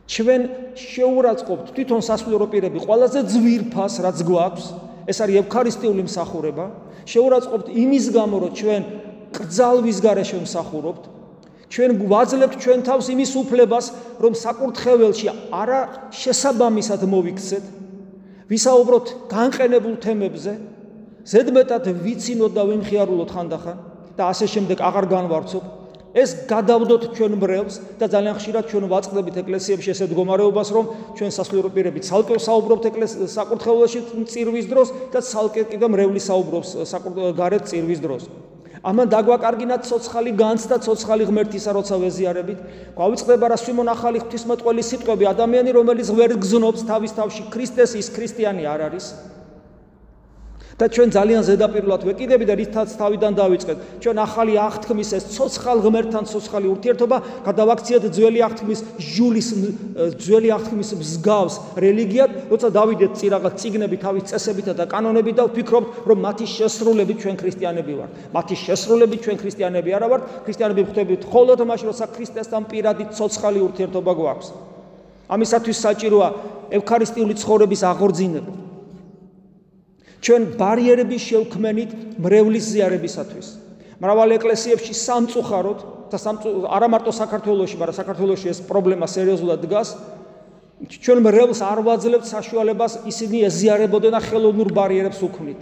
[0.09, 0.41] ჩვენ
[0.77, 4.65] შეურაცხყოფთ თვითონ სასულიერო პირები ყველაზე ძვირფას რაც გვაქვს,
[5.09, 6.65] ეს არის ევქარისტიული მსახურება.
[7.09, 8.81] შეურაცხყოფთ იმის გამო, რომ ჩვენ
[9.33, 11.03] კრძალვის გარეშე მსახურობთ,
[11.69, 13.85] ჩვენ გვაძლევთ ჩვენ თავს იმის უფლებას,
[14.21, 15.81] რომ საკურთხეველში არა
[16.13, 17.65] შესაბამისად მოვიქცეთ,
[18.49, 20.53] ვისაუბროთ განყენებულ თემებზე,
[21.29, 23.77] ზედმეტად ვიცინოთ და ვიმხიარულოთ ხანდახან
[24.17, 25.63] და ასე შემდეგ აღარ განვარცობ.
[26.19, 31.69] ეს გადავდოთ ჩვენ მრევლს და ძალიან ხშირად ჩვენ ვაწყდებით ეკლესიებში ესეთ მდგომარეობას, რომ ჩვენ სასულიერო
[31.75, 33.99] პირები ცალკე საუბრობთ ეკლესიის საკურთხეველში
[34.31, 38.23] წირვის დროს და ცალკე კიდე მრევლის საუბრობს საკურთხეველში გარეთ წირვის დროს.
[38.79, 42.59] ამან დაგვაკარგინათ ცოცხალი განცდა ცოცხალი ღმერთისა როცა ვეზიარებით.
[42.95, 47.41] გვავიწყდება რა სიმონ ახალი ღვთისმეტყველი სიტყვები ადამიანი რომელიც ვერ გზნობს თავის თავში.
[47.51, 49.05] ქრისტეს ის ქრისტიანი არ არის
[50.79, 53.77] და ჩვენ ძალიან ზედაპირულად ვეკიდები და რითაც თავიდან დავიწყეთ.
[53.99, 59.47] ჩვენ ახალი აღთქმის ეს ცოცხალ ღმერთთან ცოცხალი ურთიერთობა გადავაქციეთ ძველი აღთქმის ჟულის
[60.23, 66.17] ძველი აღთქმის მსგავს რელიგიად როცა დავიდეთ წირაღა ციგნები თავის წესებით და კანონებით და ვფიქრობთ რომ
[66.23, 68.11] მათი შესრულებით ჩვენ ქრისტიანები ვართ.
[68.31, 70.21] მათი შესრულებით ჩვენ ქრისტიანები არა ვართ.
[70.47, 74.47] ქრისტიანები ხვდებით მხოლოდ მაშინ როცა ქრისტესთან პირადი ცოცხალი ურთიერთობა გვაქვს.
[75.27, 76.27] ამისათვის საჭიროა
[76.71, 78.68] ევქარისტიული ცხოვრების აღორძინება
[80.19, 83.47] ჩვენ ბარიერები შევქმენით მრევლის ზიარებისათვის.
[83.99, 85.79] მრავალ ეკლესიებში სამწუხაროდ
[86.11, 86.17] და
[86.75, 89.89] არა მარტო საქართველოში, მაგრამ საქართველოში ეს პრობლემა სერიოზულად დგას.
[90.87, 95.59] ჩვენ მრევლს არ ვაძლევთ საშუალებას ისინი ეზიარებოდნენ და ხელოვნურ ბარიერებს უქმნით.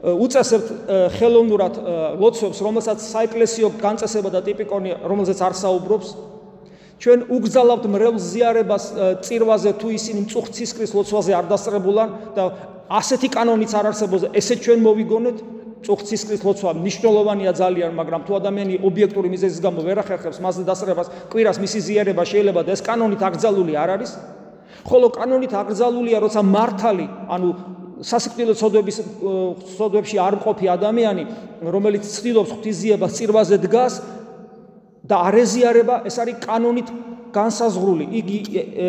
[0.00, 0.68] უწესებთ
[1.18, 1.74] ხელოვნურად
[2.16, 6.08] ლოცვებს, რომელსაც საეკლესიო განწესება და ტიპიკონი, რომელზეც არ საუბრობს.
[7.00, 8.84] ჩვენ უგზავნებთ მრევლს ზიარებას
[9.24, 12.44] წირვაზე თუ ისინი მწუხცისკრის ლოცვაზე არ დასწრებულან და
[12.92, 14.28] ასეთი კანონიც არ არსებობს.
[14.36, 15.38] ესე ჩვენ მოვიგონეთ
[15.80, 21.56] წუხცისკრის ლოცვა მნიშვნელოვანია ძალიან მაგრამ თუ ადამიანი ობიექტური მიზეზის გამო ვერ ახერხებს მასზე დასწრებას კვირას
[21.56, 24.10] მისი ზიარება შეიძლება და ეს კანონით აკრძალული არ არის?
[24.84, 27.48] ხოლო კანონით აკრძალულია როცა მართალი ანუ
[28.00, 28.96] სასიკვდილო ცოდვების
[29.76, 31.24] ცოდვებში არ მყოფი ადამიანი
[31.64, 33.94] რომელიც ცდილობს ღვთისძიებას წირვაზე დგას
[35.10, 36.88] და არ ეზიარება, ეს არის კანონით
[37.30, 38.04] განსაზღვრული.
[38.20, 38.36] იგი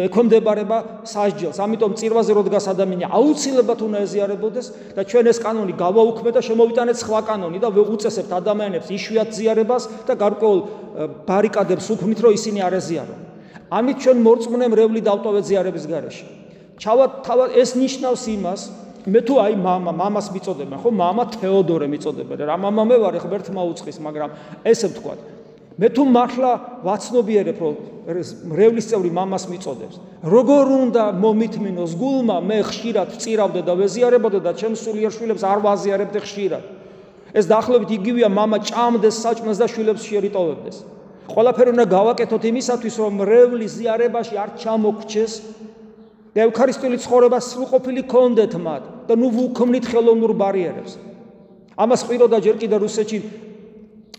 [0.10, 1.58] ექვემდებარება სასჯელს.
[1.62, 7.20] ამიტომ წირვაზე როდგას ადამიანი აუცილებლად უნდა ეზიარებოდეს და ჩვენ ეს კანონი გავაუქმეთ და შემოვიტანეთ სხვა
[7.30, 10.60] კანონი და უწესებთ ადამიანებს იშვიათ ზიარებას და გარკვეულ
[11.30, 13.20] ბარიკადებს უქმნით, რომ ისინი არ ეზიარონ.
[13.72, 16.26] ამით ჩვენ მორწმუნე მრევლი დავტოვეთ ზიარების გარეშე.
[16.82, 18.62] ჩავად თავად ეს ნიშნავს იმას,
[19.06, 20.90] მე თუ აი мама, мамას მიწოდებენ, ხო?
[20.92, 22.38] мама თეოდორე მიწოდებენ.
[22.42, 24.30] რა мама მე ვარ, ხო ბერთმა უწყის, მაგრამ
[24.66, 25.20] ესე ვთქვათ.
[25.82, 26.52] მე თუ მართლა
[26.86, 27.76] ვაცნობიერებ, რომ
[28.54, 29.96] მრევლის წევრი მამას მიწოდებს,
[30.30, 36.20] როგორ უნდა მომითმინოს გულმა, მე ხშირად წირავდე და ვეზიარებოდა და ჩემ სულიერ შვილებს არ ვაზიარებდი
[36.22, 36.64] ხშირად.
[37.34, 40.78] ეს დაახლოებით იგივეა მამა ჭამდეს საჭმელს და შვილებს შეერიტოვებდეს.
[41.32, 45.34] ყველაფერი უნდა გავაკეთოთ იმისათვის, რომ მრევლის ზიარებაში არ ჩამოგჩეს
[46.36, 50.94] და ევქარისტიული ცხოვრება სრულყოფილი კონდეთ მათ და ნუ ვუქმნით ხელოვნურ ბარიერებს.
[51.74, 53.18] ამას ყიროდა ჯერ კიდე რუსეთში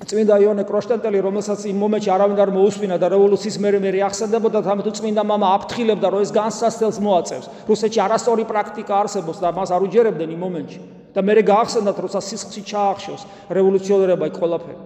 [0.00, 4.90] წმინდა იონე კროშტენტელი, რომელსაც იმ მომენტში არავინ არ მოусმინა და რევოლუციის მერე მერე ახსენდებოდა, თამთუ
[4.98, 7.46] წმინდა მამა აფრთხილებდა, რომ ეს განსასწელს მოაწევს.
[7.70, 10.80] რუსეთში არასწორი პრაქტიკა არსებობს და მას არ უჯერებდნენ იმ მომენტში.
[11.12, 14.76] და მერე გაახსენდათ, როცა სისხლში ჩაახშოს რევოლუციონერებმა იქ ყველაფერი.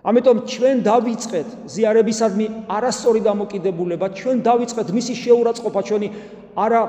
[0.00, 6.08] ამიტომ ჩვენ დავიწყეთ ზიარებისადმი არასწორი დამოკიდებულება, ჩვენ დავიწყეთ მისი შეურაცხყოფა ჩვენი
[6.56, 6.82] არა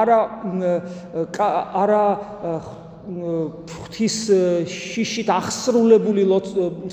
[0.00, 0.18] არა
[1.82, 2.02] არა
[3.02, 4.16] ფთის
[4.70, 6.22] შიშით ახსრულებული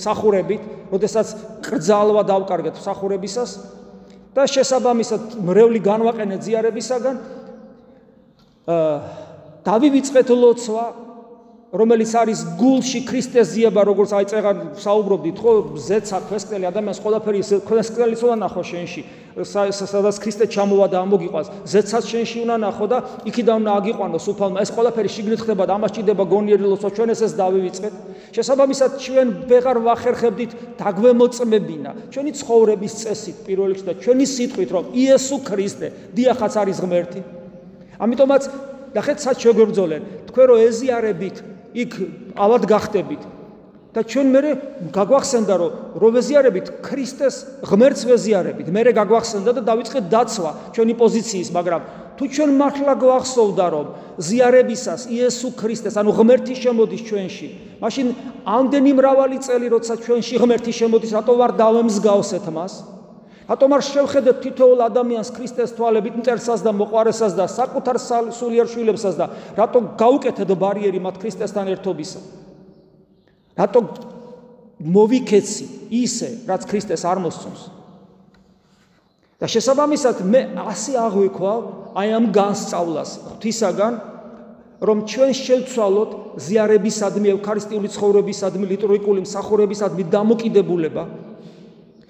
[0.02, 1.34] სახურებით, როდესაც
[1.66, 3.52] კრძალვა დავკარგეთ სახურებისას
[4.34, 7.22] და შესაბამისად მრევლი განვაყენეთ ზიარებისაგან
[8.70, 8.96] აა
[9.70, 10.84] დავივიწყეთ ლოცვა
[11.70, 18.22] რომელიც არის გულში ქრისტეს ზიება, როგორც აი წეგან საუბრობდით, ხო, ზეცა ქვესკელი ადამიანს ყველაფერი ქვესკელიც
[18.26, 19.02] უნდა ნახო შენში,
[19.46, 22.98] სადაც ქრისტე ჩამოვა და ამოგიყვას, ზეცაც შენში უნდა ნახო და
[23.30, 24.58] იქიდან უნდა აგიყვანოს უფალმა.
[24.66, 27.94] ეს ყველაფერი შიგნით ხდება და ამას ჭირდება გონიერი ლოცვა, ჩვენ ეს ეს დავივიწყეთ.
[28.34, 30.52] შესაბამისად ჩვენ ვეღარ ვახერხებდით
[30.82, 37.22] დაგვემოწმებინა ჩვენი ცხოვრების წესით პირველ რიგში და ჩვენი სიტყვით, რომ იესო ქრისტე დიახაც არის ღმერთი.
[38.00, 38.44] ამიტომაც
[38.90, 41.36] და ხეთ სად შეგვერძოლენ თქვენ რომ ეზიარებით
[41.74, 41.92] იქ
[42.36, 43.24] ავად გახდებით.
[43.90, 44.52] და ჩვენ მე
[44.94, 51.82] გაგვახსენდა რომ რო ვეზიარებით ქრისტეს ღმერთს ვეზიარებით მე გაგვახსენდა და დავიწყეთ დაცვა ჩვენი პოზიციის მაგრამ
[52.20, 53.88] თუ ჩვენ მართლა გვახსოვდა რომ
[54.22, 57.48] ზიარებისას იესო ქრისტეს ანუ ღმერთი შემოდის ჩვენში
[57.82, 58.08] მაშინ
[58.46, 62.74] ამდენი მრავალი წელი როცა ჩვენში ღმერთი შემოდის რატო ვარ დავემსგავსეთ მას
[63.50, 67.98] რატომ არ შევხედეთ თითოეულ ადამიანს ქრისტეს თვალებით მწერსას და მოყარესას და საკუთარ
[68.38, 69.26] სულიერ შვილებსაც და
[69.58, 72.22] რატომ გაუკეთეთ ბარიერი მათ ქრისტესთან ერთობისა?
[73.58, 73.84] რატომ
[74.80, 77.80] მოვიქეცი ისე, რაც ქრისტეს არ მოსწონს?
[79.40, 81.62] და შესაბამისად მე ასე აღვიქვალ
[81.96, 83.94] აი ამ განსწავლას ღვთისაგან
[84.84, 86.12] რომ ჩვენ შევცვალოთ
[86.44, 91.04] ზიარებისადმი ევქარისტიული ცხოვრებისადმი ლიტურგიკული მსახურებისადმი დამოკიდებულება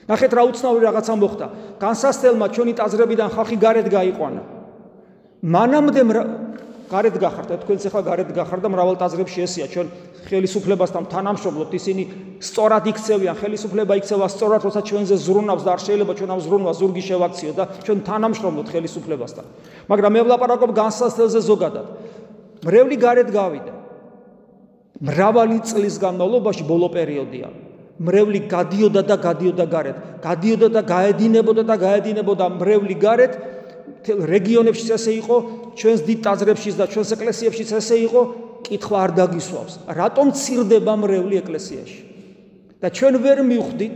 [0.10, 1.46] ნახეთ რა უცნაური რაღაცა მოხდა.
[1.78, 4.42] განსასწელმა ჩვენი ტაძრებიდან ხალხი გარეთ გაიყვანა.
[5.46, 6.02] მანამდე
[6.90, 9.88] გარეთ გახართ, თქვენც ახლა გარეთ გახართ და მრავალ ტაძრებში ესია ჩვენ
[10.26, 11.72] ხელისუფლებასთან თანამშრომლობთ.
[11.78, 12.04] ისინი
[12.42, 17.04] სწორად იქცევიან, ხელისუფლება იქცევა სწორად, როცა ჩვენზე ზრუნავს და არ შეიძლება ჩვენ ამ ზრუნვას ზურგი
[17.06, 19.46] შევაქციოთ და ჩვენ თანამშრომლობთ ხელისუფლებასთან.
[19.86, 21.86] მაგრამ მე ვლაპარაკობ განსასწელზე ზოგადად.
[22.66, 23.74] მრევლი გარეთ გავიდა.
[25.00, 27.69] მრავალი წლის განმავლობაში ბოლო პერიოდია.
[28.00, 29.98] მრევლი გადიოდა და გადიოდა გარეთ.
[30.24, 33.34] გადიოდა და გაედინებოდა და გაედინებოდა მრევლი გარეთ.
[34.08, 35.36] რეგიონებში ესე იყო,
[35.76, 38.22] ჩვენს დიდ ტაძრებშიც და ჩვენს ეკლესიებშიც ესე იყო,
[38.64, 39.74] კითხვა არ დაგისვავს.
[39.92, 42.00] რატომ ცირდება მრევლი ეკლესიაში?
[42.80, 43.96] და ჩვენ ვერ მივხვდით,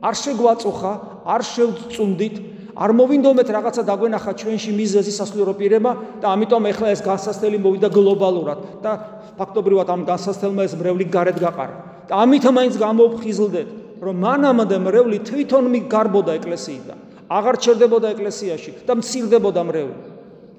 [0.00, 0.92] არ შეგვაწუხა,
[1.28, 2.36] არ შევწუნდით,
[2.72, 5.90] არ მოვინდომეთ რაღაცა დაგვენახა ჩვენში მიზეზი სასულიერო პირება
[6.24, 8.92] და ამიტომ ეხლა ეს განსასწრელი მოვიდა გლობალურად და
[9.36, 11.91] ფაქტობრივად ამ განსასწრელმა ეს მრევლი გარეთ გაყარა.
[12.12, 13.68] ამით მაინც გამოფხიზლდეთ,
[14.04, 16.98] რომ მანამდე მრევლი თვითონ მიგარბოდა ეკლესიიდან.
[17.32, 19.96] აღარ ჩერდებოდა ეკლესიაში და მცირდებოდა მრევლი.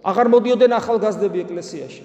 [0.04, 2.04] აღარ მოდიოდნენ ახალგაზრდები ეკლესიაში.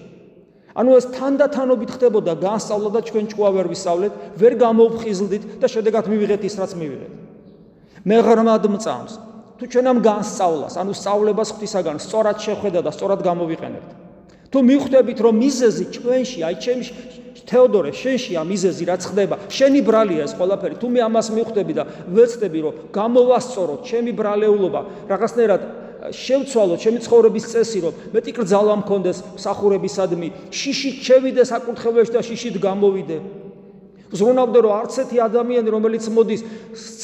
[0.78, 6.42] ანუ ეს თანდათანობით ხდებოდა განსწავლა და ჩვენ ჭკუა ვერ ვისავლეთ, ვერ გამოფხიზლდით და შედეგად მივიღეთ
[6.44, 7.12] ის რაც მივიღეთ.
[8.04, 9.12] მე ღრმად მწამს.
[9.58, 13.90] თუ ჩვენ ამ განსწავლას, ანუ სწავლებას ღვთისაგან სწორად შეხვედა და სწორად გამოვიყენებთ.
[14.52, 16.92] თუ მივხვდებით რომ მიზეზი ჩვენში, აი ჩემში
[17.48, 20.74] თეოდორე, შენში ამ მიზეზი რაც ხდება, შენი ბრალია ეს ყველაფერი.
[20.76, 25.62] თუ მე ამას მივხვდები და ვეცდები რომ გამოვასწორო ჩემი ბრალეულობა, რაღაცნაირად
[26.12, 33.18] შევცვალო ჩემი ცხოვრების წესი, რომ მეტი კრძალვა მქონდეს მსახურებისადმი, შიშით შევიდე საკურთხეველში და შიშით გამოვიდე.
[34.08, 36.42] ზრუნავდე რომ არც ერთი ადამიანი რომელიც მოდის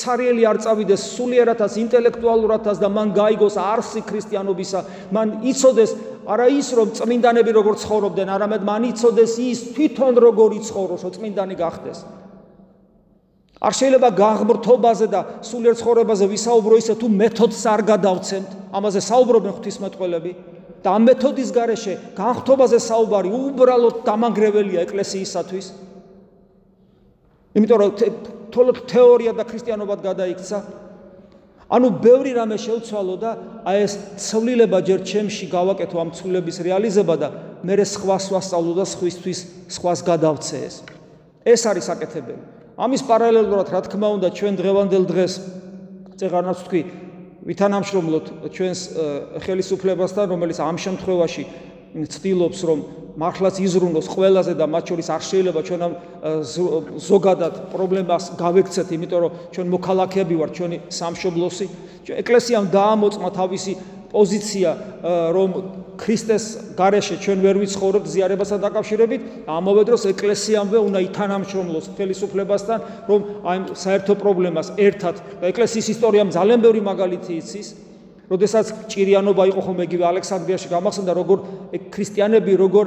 [0.00, 4.80] ცარიელი არ წავიდეს სულიერათაც ინტელექტუალურათაც და მან გაიგოს არსი ქრისტიანობისა.
[5.12, 5.90] მან იცოდეს
[6.24, 11.56] არა ის რომ წმინდანები როგორ ცხოვრობდნენ არამედ მან იცოდეს ის თვითონ როგორ იცხოვროს რომ წმინდანი
[11.60, 11.98] გახდეს.
[13.64, 20.32] არ შეიძლება გაღმრთობაზე და სულიერ ცხოვრებაზე ვისაუბრო ისე თუ მეთოდს არ გადავცემთ ამაზე საუბრობენ ღვთისმეტყველები.
[20.84, 25.66] და ამ მეთოდის გარეშე განხთობაზე საუბარი უბრალოდ დამანგრეველია ეკლესიისათვის
[27.54, 27.90] იმიტომ რომ
[28.54, 30.58] თოლოთ თეორია და ქრისტიანობა გადაიქცა.
[31.74, 33.30] ანუ ბევრი რამე შევცვალო და
[33.64, 37.28] აი ეს ცვლილება ჯერ ჩემში გავაკეთო ამ ცვლილების რეალიზება და
[37.64, 39.38] მე რე სხვას ვასწავლო და სხვისთვის
[39.72, 40.74] სხვას გადავცე ეს.
[41.44, 42.42] ეს არის საკეთებელი
[42.74, 45.32] ამის პარალელურად რა თქმა უნდა ჩვენ დღევანდელ დღეს
[46.18, 46.82] წეღანაც თქვი
[47.48, 48.80] ვითანამშრომლოთ ჩვენს
[49.44, 51.44] ხელისუფლებასთან რომელიც ამ შემთხვევაში
[51.94, 52.78] ცდილობს რომ
[53.14, 55.92] მართლაც იზრუნოს ყველაზე და მათ შორის არ შეიძლება ჩვენ ამ
[56.98, 61.66] ზოგადად პრობლემას გავექცეთ, იმიტომ რომ ჩვენ მოქალაქეები ვართ, ჩვენი სამშობლოსი.
[62.11, 63.72] ეკლესიამ დაამოწმა თავისი
[64.11, 64.70] პოზიცია,
[65.30, 65.48] რომ
[65.94, 72.78] ქრისტეს გარეშე ჩვენ ვერ ვიცხოვრობთ ზიარებასთან დაკავშირებით, ამავე დროს ეკლესიამვე უნდა ითანამშრომლოს ხელისუფლებასთან,
[73.11, 77.68] რომ აი საერთო პრობლემას ერთად და ეკლესიის ისტორიამ ძალიან ბევრი მაგალითი იცის.
[78.30, 81.38] როდესაც ჭირიანობა იყო ხოლმე იგივე ალექსანდრიაში გამახსენდა როგორ
[81.92, 82.87] ქრისტიანები როგორ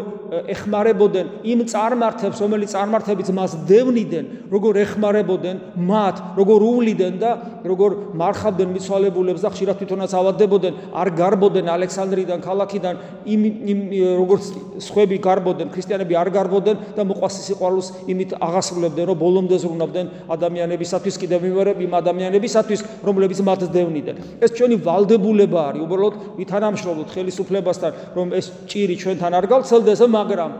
[0.53, 7.31] ეხმარებოდნენ იმ წარმართებს რომელიც წარმართებიც მას დევნიდნენ როგორ ეხმარებოდნენ მათ როგორ უვლიდნენ და
[7.71, 12.95] როგორ მარხავდნენ მიცვალებულებს და ხშირად თვითონაც ავადდებოდნენ არ გარბოდნენ ალექსანდრიდან ქალაქიდან
[13.33, 13.79] იმ იმ
[14.19, 14.43] როგორც
[14.83, 21.39] სხვები გარბოდნენ ქრისტიანები არ გარბოდნენ და მოყვასის სიყვარულს იმით აღასრულებდნენ რომ ბოლომდე ზრუნავდნენ ადამიანებისათვის კიდევ
[21.47, 24.15] მიმარებ იმ ადამიანებისათვის რომლებიც მათ დევნიდნენ.
[24.43, 30.51] ეს ჩვენი ვალდებული ღირებულება არის უბრალოდ ვითანამშრომლოთ ხელისუფლებასთან რომ ეს ჭირი ჩვენთან არ გავცელდეს მაგრამ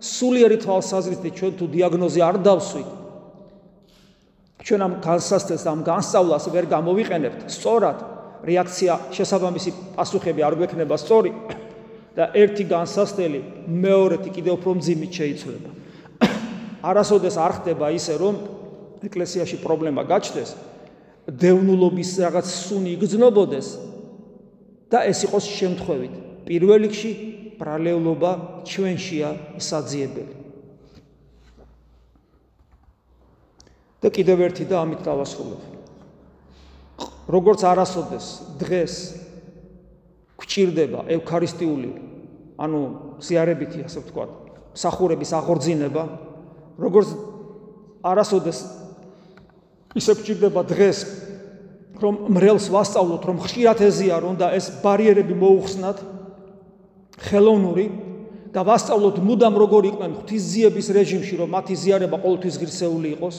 [0.00, 2.88] სულიერი თვალსაზრისით ჩვენ თუ დიაგნოზი არ დავსვით
[4.66, 7.40] ჩვენ ამ განსასწრებს ამ განსწავლას ვერ გამოვიყენებთ.
[7.46, 7.98] სწორად
[8.42, 11.32] რეაქცია შესაბამისი პასუხები არ გვექნება სწორი.
[12.16, 15.70] და ერთი განსასწრელი მეორეთი კიდევ უფრო მძიმით შეიცვლება.
[16.80, 18.34] არასოდეს არ ხდება ისე რომ
[19.04, 20.50] ეკლესიაში პრობლემა გაჩნდეს
[21.28, 23.68] დევნულობის რაღაც სუნი იგრძნობოდეს
[24.88, 26.14] და ეს იყოს შემთხვევით.
[26.48, 27.12] პირველ რიგში
[27.60, 28.32] ბრალეულობა
[28.68, 30.34] ჩვენშია საძიებელი.
[33.96, 35.62] და კიდევ ერთი და ამით დავასრულებ.
[37.26, 38.26] როგორც არასოდეს
[38.60, 38.94] დღეს
[40.38, 41.90] გვჭირდება ევქარისტიული,
[42.54, 42.80] ანუ
[43.18, 44.30] ზიარებითი, ასე ვთქვათ,
[44.78, 46.04] სახურების აღორძინება,
[46.78, 47.08] როგორც
[48.06, 48.58] არასოდეს
[49.96, 50.98] ისე გჭირდება დღეს
[51.96, 56.02] რომ მრელს ვასწავლოთ რომ ხშირად ეზიარო და ეს ბარიერები მოუხსნათ
[57.16, 57.86] ხელოვნური
[58.52, 63.36] და ვასწავლოთ მუდამ როგორ იყვნენ ღვთისძიების რეჟიმში რომ მათი ზიარება ყოველთვის ღირსეული იყოს.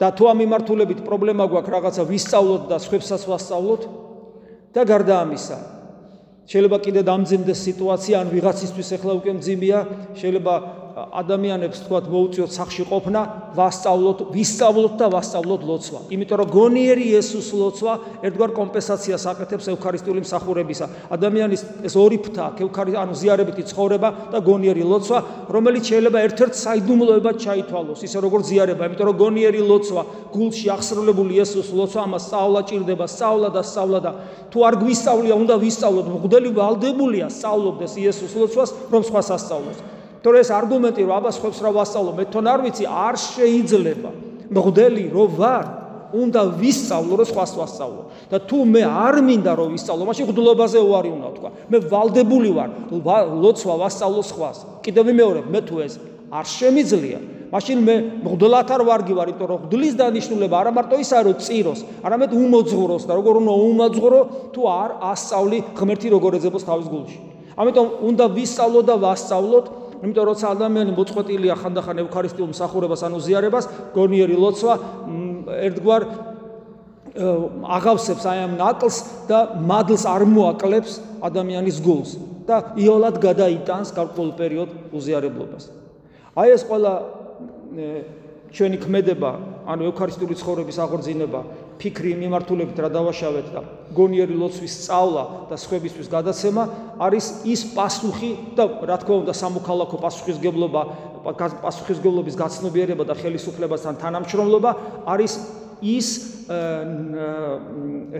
[0.00, 3.82] და თუ ამ მიმართულებით პრობლემა გვაქვს რაღაცა ვისწავლოთ და სხვებსაც ვასწავლოთ
[4.72, 5.58] და გარდა ამისა
[6.48, 9.80] შეიძლება კიდე დამძიმდეს სიტუაცია ან ვიღაცისთვის ახლა უკვე მძიმეა
[10.16, 10.54] შეიძლება
[11.20, 13.20] ადამიანებს თქვათ მოუწიოთ სახში ყოფნა,
[13.56, 16.00] ვასწავლოთ, ვისწავლოთ და ვასწავლოთ ლოცვა.
[16.14, 17.92] იმიტომ რომ გონიერი იესოს ლოცვა
[18.26, 20.86] ერთგვარ კომპენსაციას აკეთებს ევქარისტიული მსახურებისა.
[21.10, 25.18] ადამიანის ეს ორი ფთა, ევქარი ანუ ზიარებითი ცხოვრება და გონიერი ლოცვა,
[25.50, 30.02] რომელიც შეიძლება ერთ-ერთ საიდუმლოებად ჩაითვალოს, ისე როგორც ზიარება, იმიტომ რომ გონიერი ლოცვა,
[30.34, 34.10] გულში აღსრულებული იესოს ლოცვა, ამას სწავლა ჭირდება, სწავლა და სწავლა და
[34.50, 39.99] თუ არ გვისწავლია, უნდა ვისწავლოთ, მღვდელი ვალდებულია სწავლობდეს იესოს ლოცვას, რომ სხვას ასწავლოს.
[40.20, 44.10] თორე ეს არგუმენტი რომ აბა ხებს რა ვასწავლო მე თვითონ არ ვიცი არ შეიძლება.
[44.52, 45.64] მღდელი რო ვარ
[46.10, 48.02] უნდა ვისწავლო რომ სხვას ვასწავლო.
[48.30, 51.50] და თუ მე არ მინდა რომ ვისწავლო მაშინ ღდლობაზე უარი უნდა თქვა.
[51.70, 52.70] მე ვალდებული ვარ
[53.42, 54.58] ლოცვა ვასწავლო სხვას.
[54.84, 55.94] კიდევ მეორე მე თუ ეს
[56.30, 57.18] არ შემიძლია
[57.50, 61.80] მაშინ მე მღდლათ არ ვარგი ვარ იმიტომ რომ ღდლის დანიშნულება არა მარტო ისაა რომ წიროს
[62.06, 64.20] არამედ უმოძღვროს და როგორ უნდა უმოძღვრო
[64.54, 67.18] თუ არ ასწავლი ღმერთი როგორ ეძებოს თავის გულში.
[67.58, 69.66] ამიტომ უნდა ვისწავლო და ვასწავლოთ
[70.00, 74.74] იმიტომ რომ ადამიანი მოწყვეტილია ხანდახან ევქარისტიულ მსახურებას ანუ ზიარებას, გონიერი ლოცვა
[75.68, 76.02] ერთგვარ
[77.76, 78.96] აღავსებს აი ამ ნაკლს
[79.28, 80.92] და მადლს არ მოაკლებს
[81.26, 82.10] ადამიანის გულს
[82.46, 85.64] და იოლად გადაიტანს გარკვეულ პერიოდ უზიარებლობას.
[86.38, 86.92] აი ეს ყველა
[88.50, 89.30] ჩვენი ქმედება,
[89.66, 91.40] ანუ ევქარისტიული ცხოვრების აღორძინება,
[91.80, 93.60] ფიქრი მიმართულებით რა დავაშავეთ და
[93.96, 96.64] გონიერი ლოცვის სწავლა და სხვებისთვის გადაცემა
[97.00, 100.82] არის ის პასუხი და რა თქმა უნდა სამოქალაქო პასუხისგებლობა,
[101.64, 104.70] პასუხისგებლობის გაცნობიერება და ხელისუფლებასთან თანამშრომლობა
[105.08, 105.32] არის
[105.80, 106.08] ის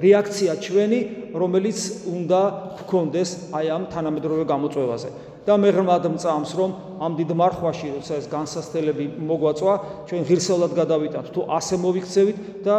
[0.00, 1.00] რეაქცია ჩვენი,
[1.34, 2.40] რომელიც უნდა
[2.80, 5.10] გქონდეს აი ამ თანამედროვე გამოწვევაზე.
[5.40, 9.74] და მე ღრმად მწამს რომ ამ დიდ მარხვაში როცა ეს განსასწრებელი მოგვაწვა
[10.08, 12.74] ჩვენ ღირსეულად გადავიტანთ თუ ასე მოვიქცევით და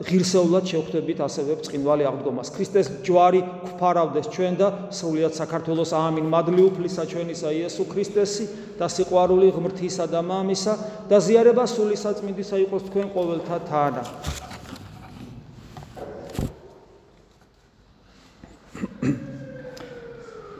[0.00, 2.48] ღირსეულად შევხვდებით ასევე წინვალი აღდგომას.
[2.56, 6.24] ქრისტეს ჯვარი გვფარავდეს ჩვენ და სრულიად საქართველოს ამინ.
[6.24, 8.44] მადლი უფლისა ჩვენისა იესო ქრისტესი
[8.80, 14.02] და სიყვარული ღმრთისა და მამისა და ზიარება სული საწმინდისა იყოს თქვენ ყოველთა თანა.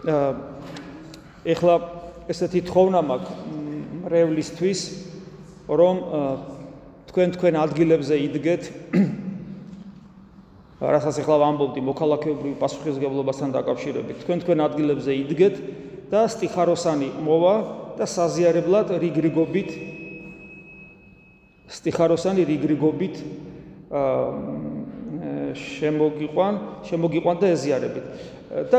[1.49, 1.75] ეხლა
[2.29, 3.33] ესეთი თხოვნა მაქვს
[4.05, 4.81] მრევლისთვის
[5.71, 5.97] რომ
[7.11, 8.63] თქვენ თქვენ ადგილებზე იდგეთ
[10.81, 15.57] რასაც ახლა ვამბობდი მოქალაქეობრივი პასუხისგებლობასთან დაკავშირებით თქვენ თქვენ ადგილებზე იდგეთ
[16.09, 17.55] და სტიხაროსანი მოვა
[18.01, 19.71] და საზიარებლად რიგრიგობით
[21.77, 23.21] სტიხაროსანი რიგრიგობით
[25.61, 28.07] შემოგიყვან შემოგიყვან და ეზიარებით
[28.73, 28.79] და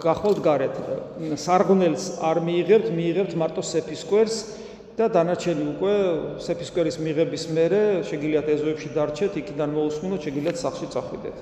[0.00, 0.78] გახვალთ გარეთ
[1.42, 4.36] სარღვნელს არ მიიღებთ მიიღებთ მარტო სეფისკვერს
[4.96, 5.94] და დანარჩენი უკვე
[6.40, 11.36] სეფისკვერის მიღების მერე შეგიძლიათ ეზოებში დარჩეთ, იქიდან მოусმინოთ, შეგიძლიათ სახში წახვიდეთ.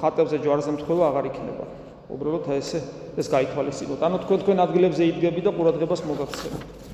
[0.00, 1.64] ხატებზე ჯვარზე მთხვევა აღარ იქნება.
[2.08, 2.80] უბრალოდ ესე
[3.20, 4.00] ეს გაითვალისწინოთ.
[4.04, 6.87] ანუ თქვენ თქვენ ადგილებზე იდგები და ყურადღებას მოგაქცევთ.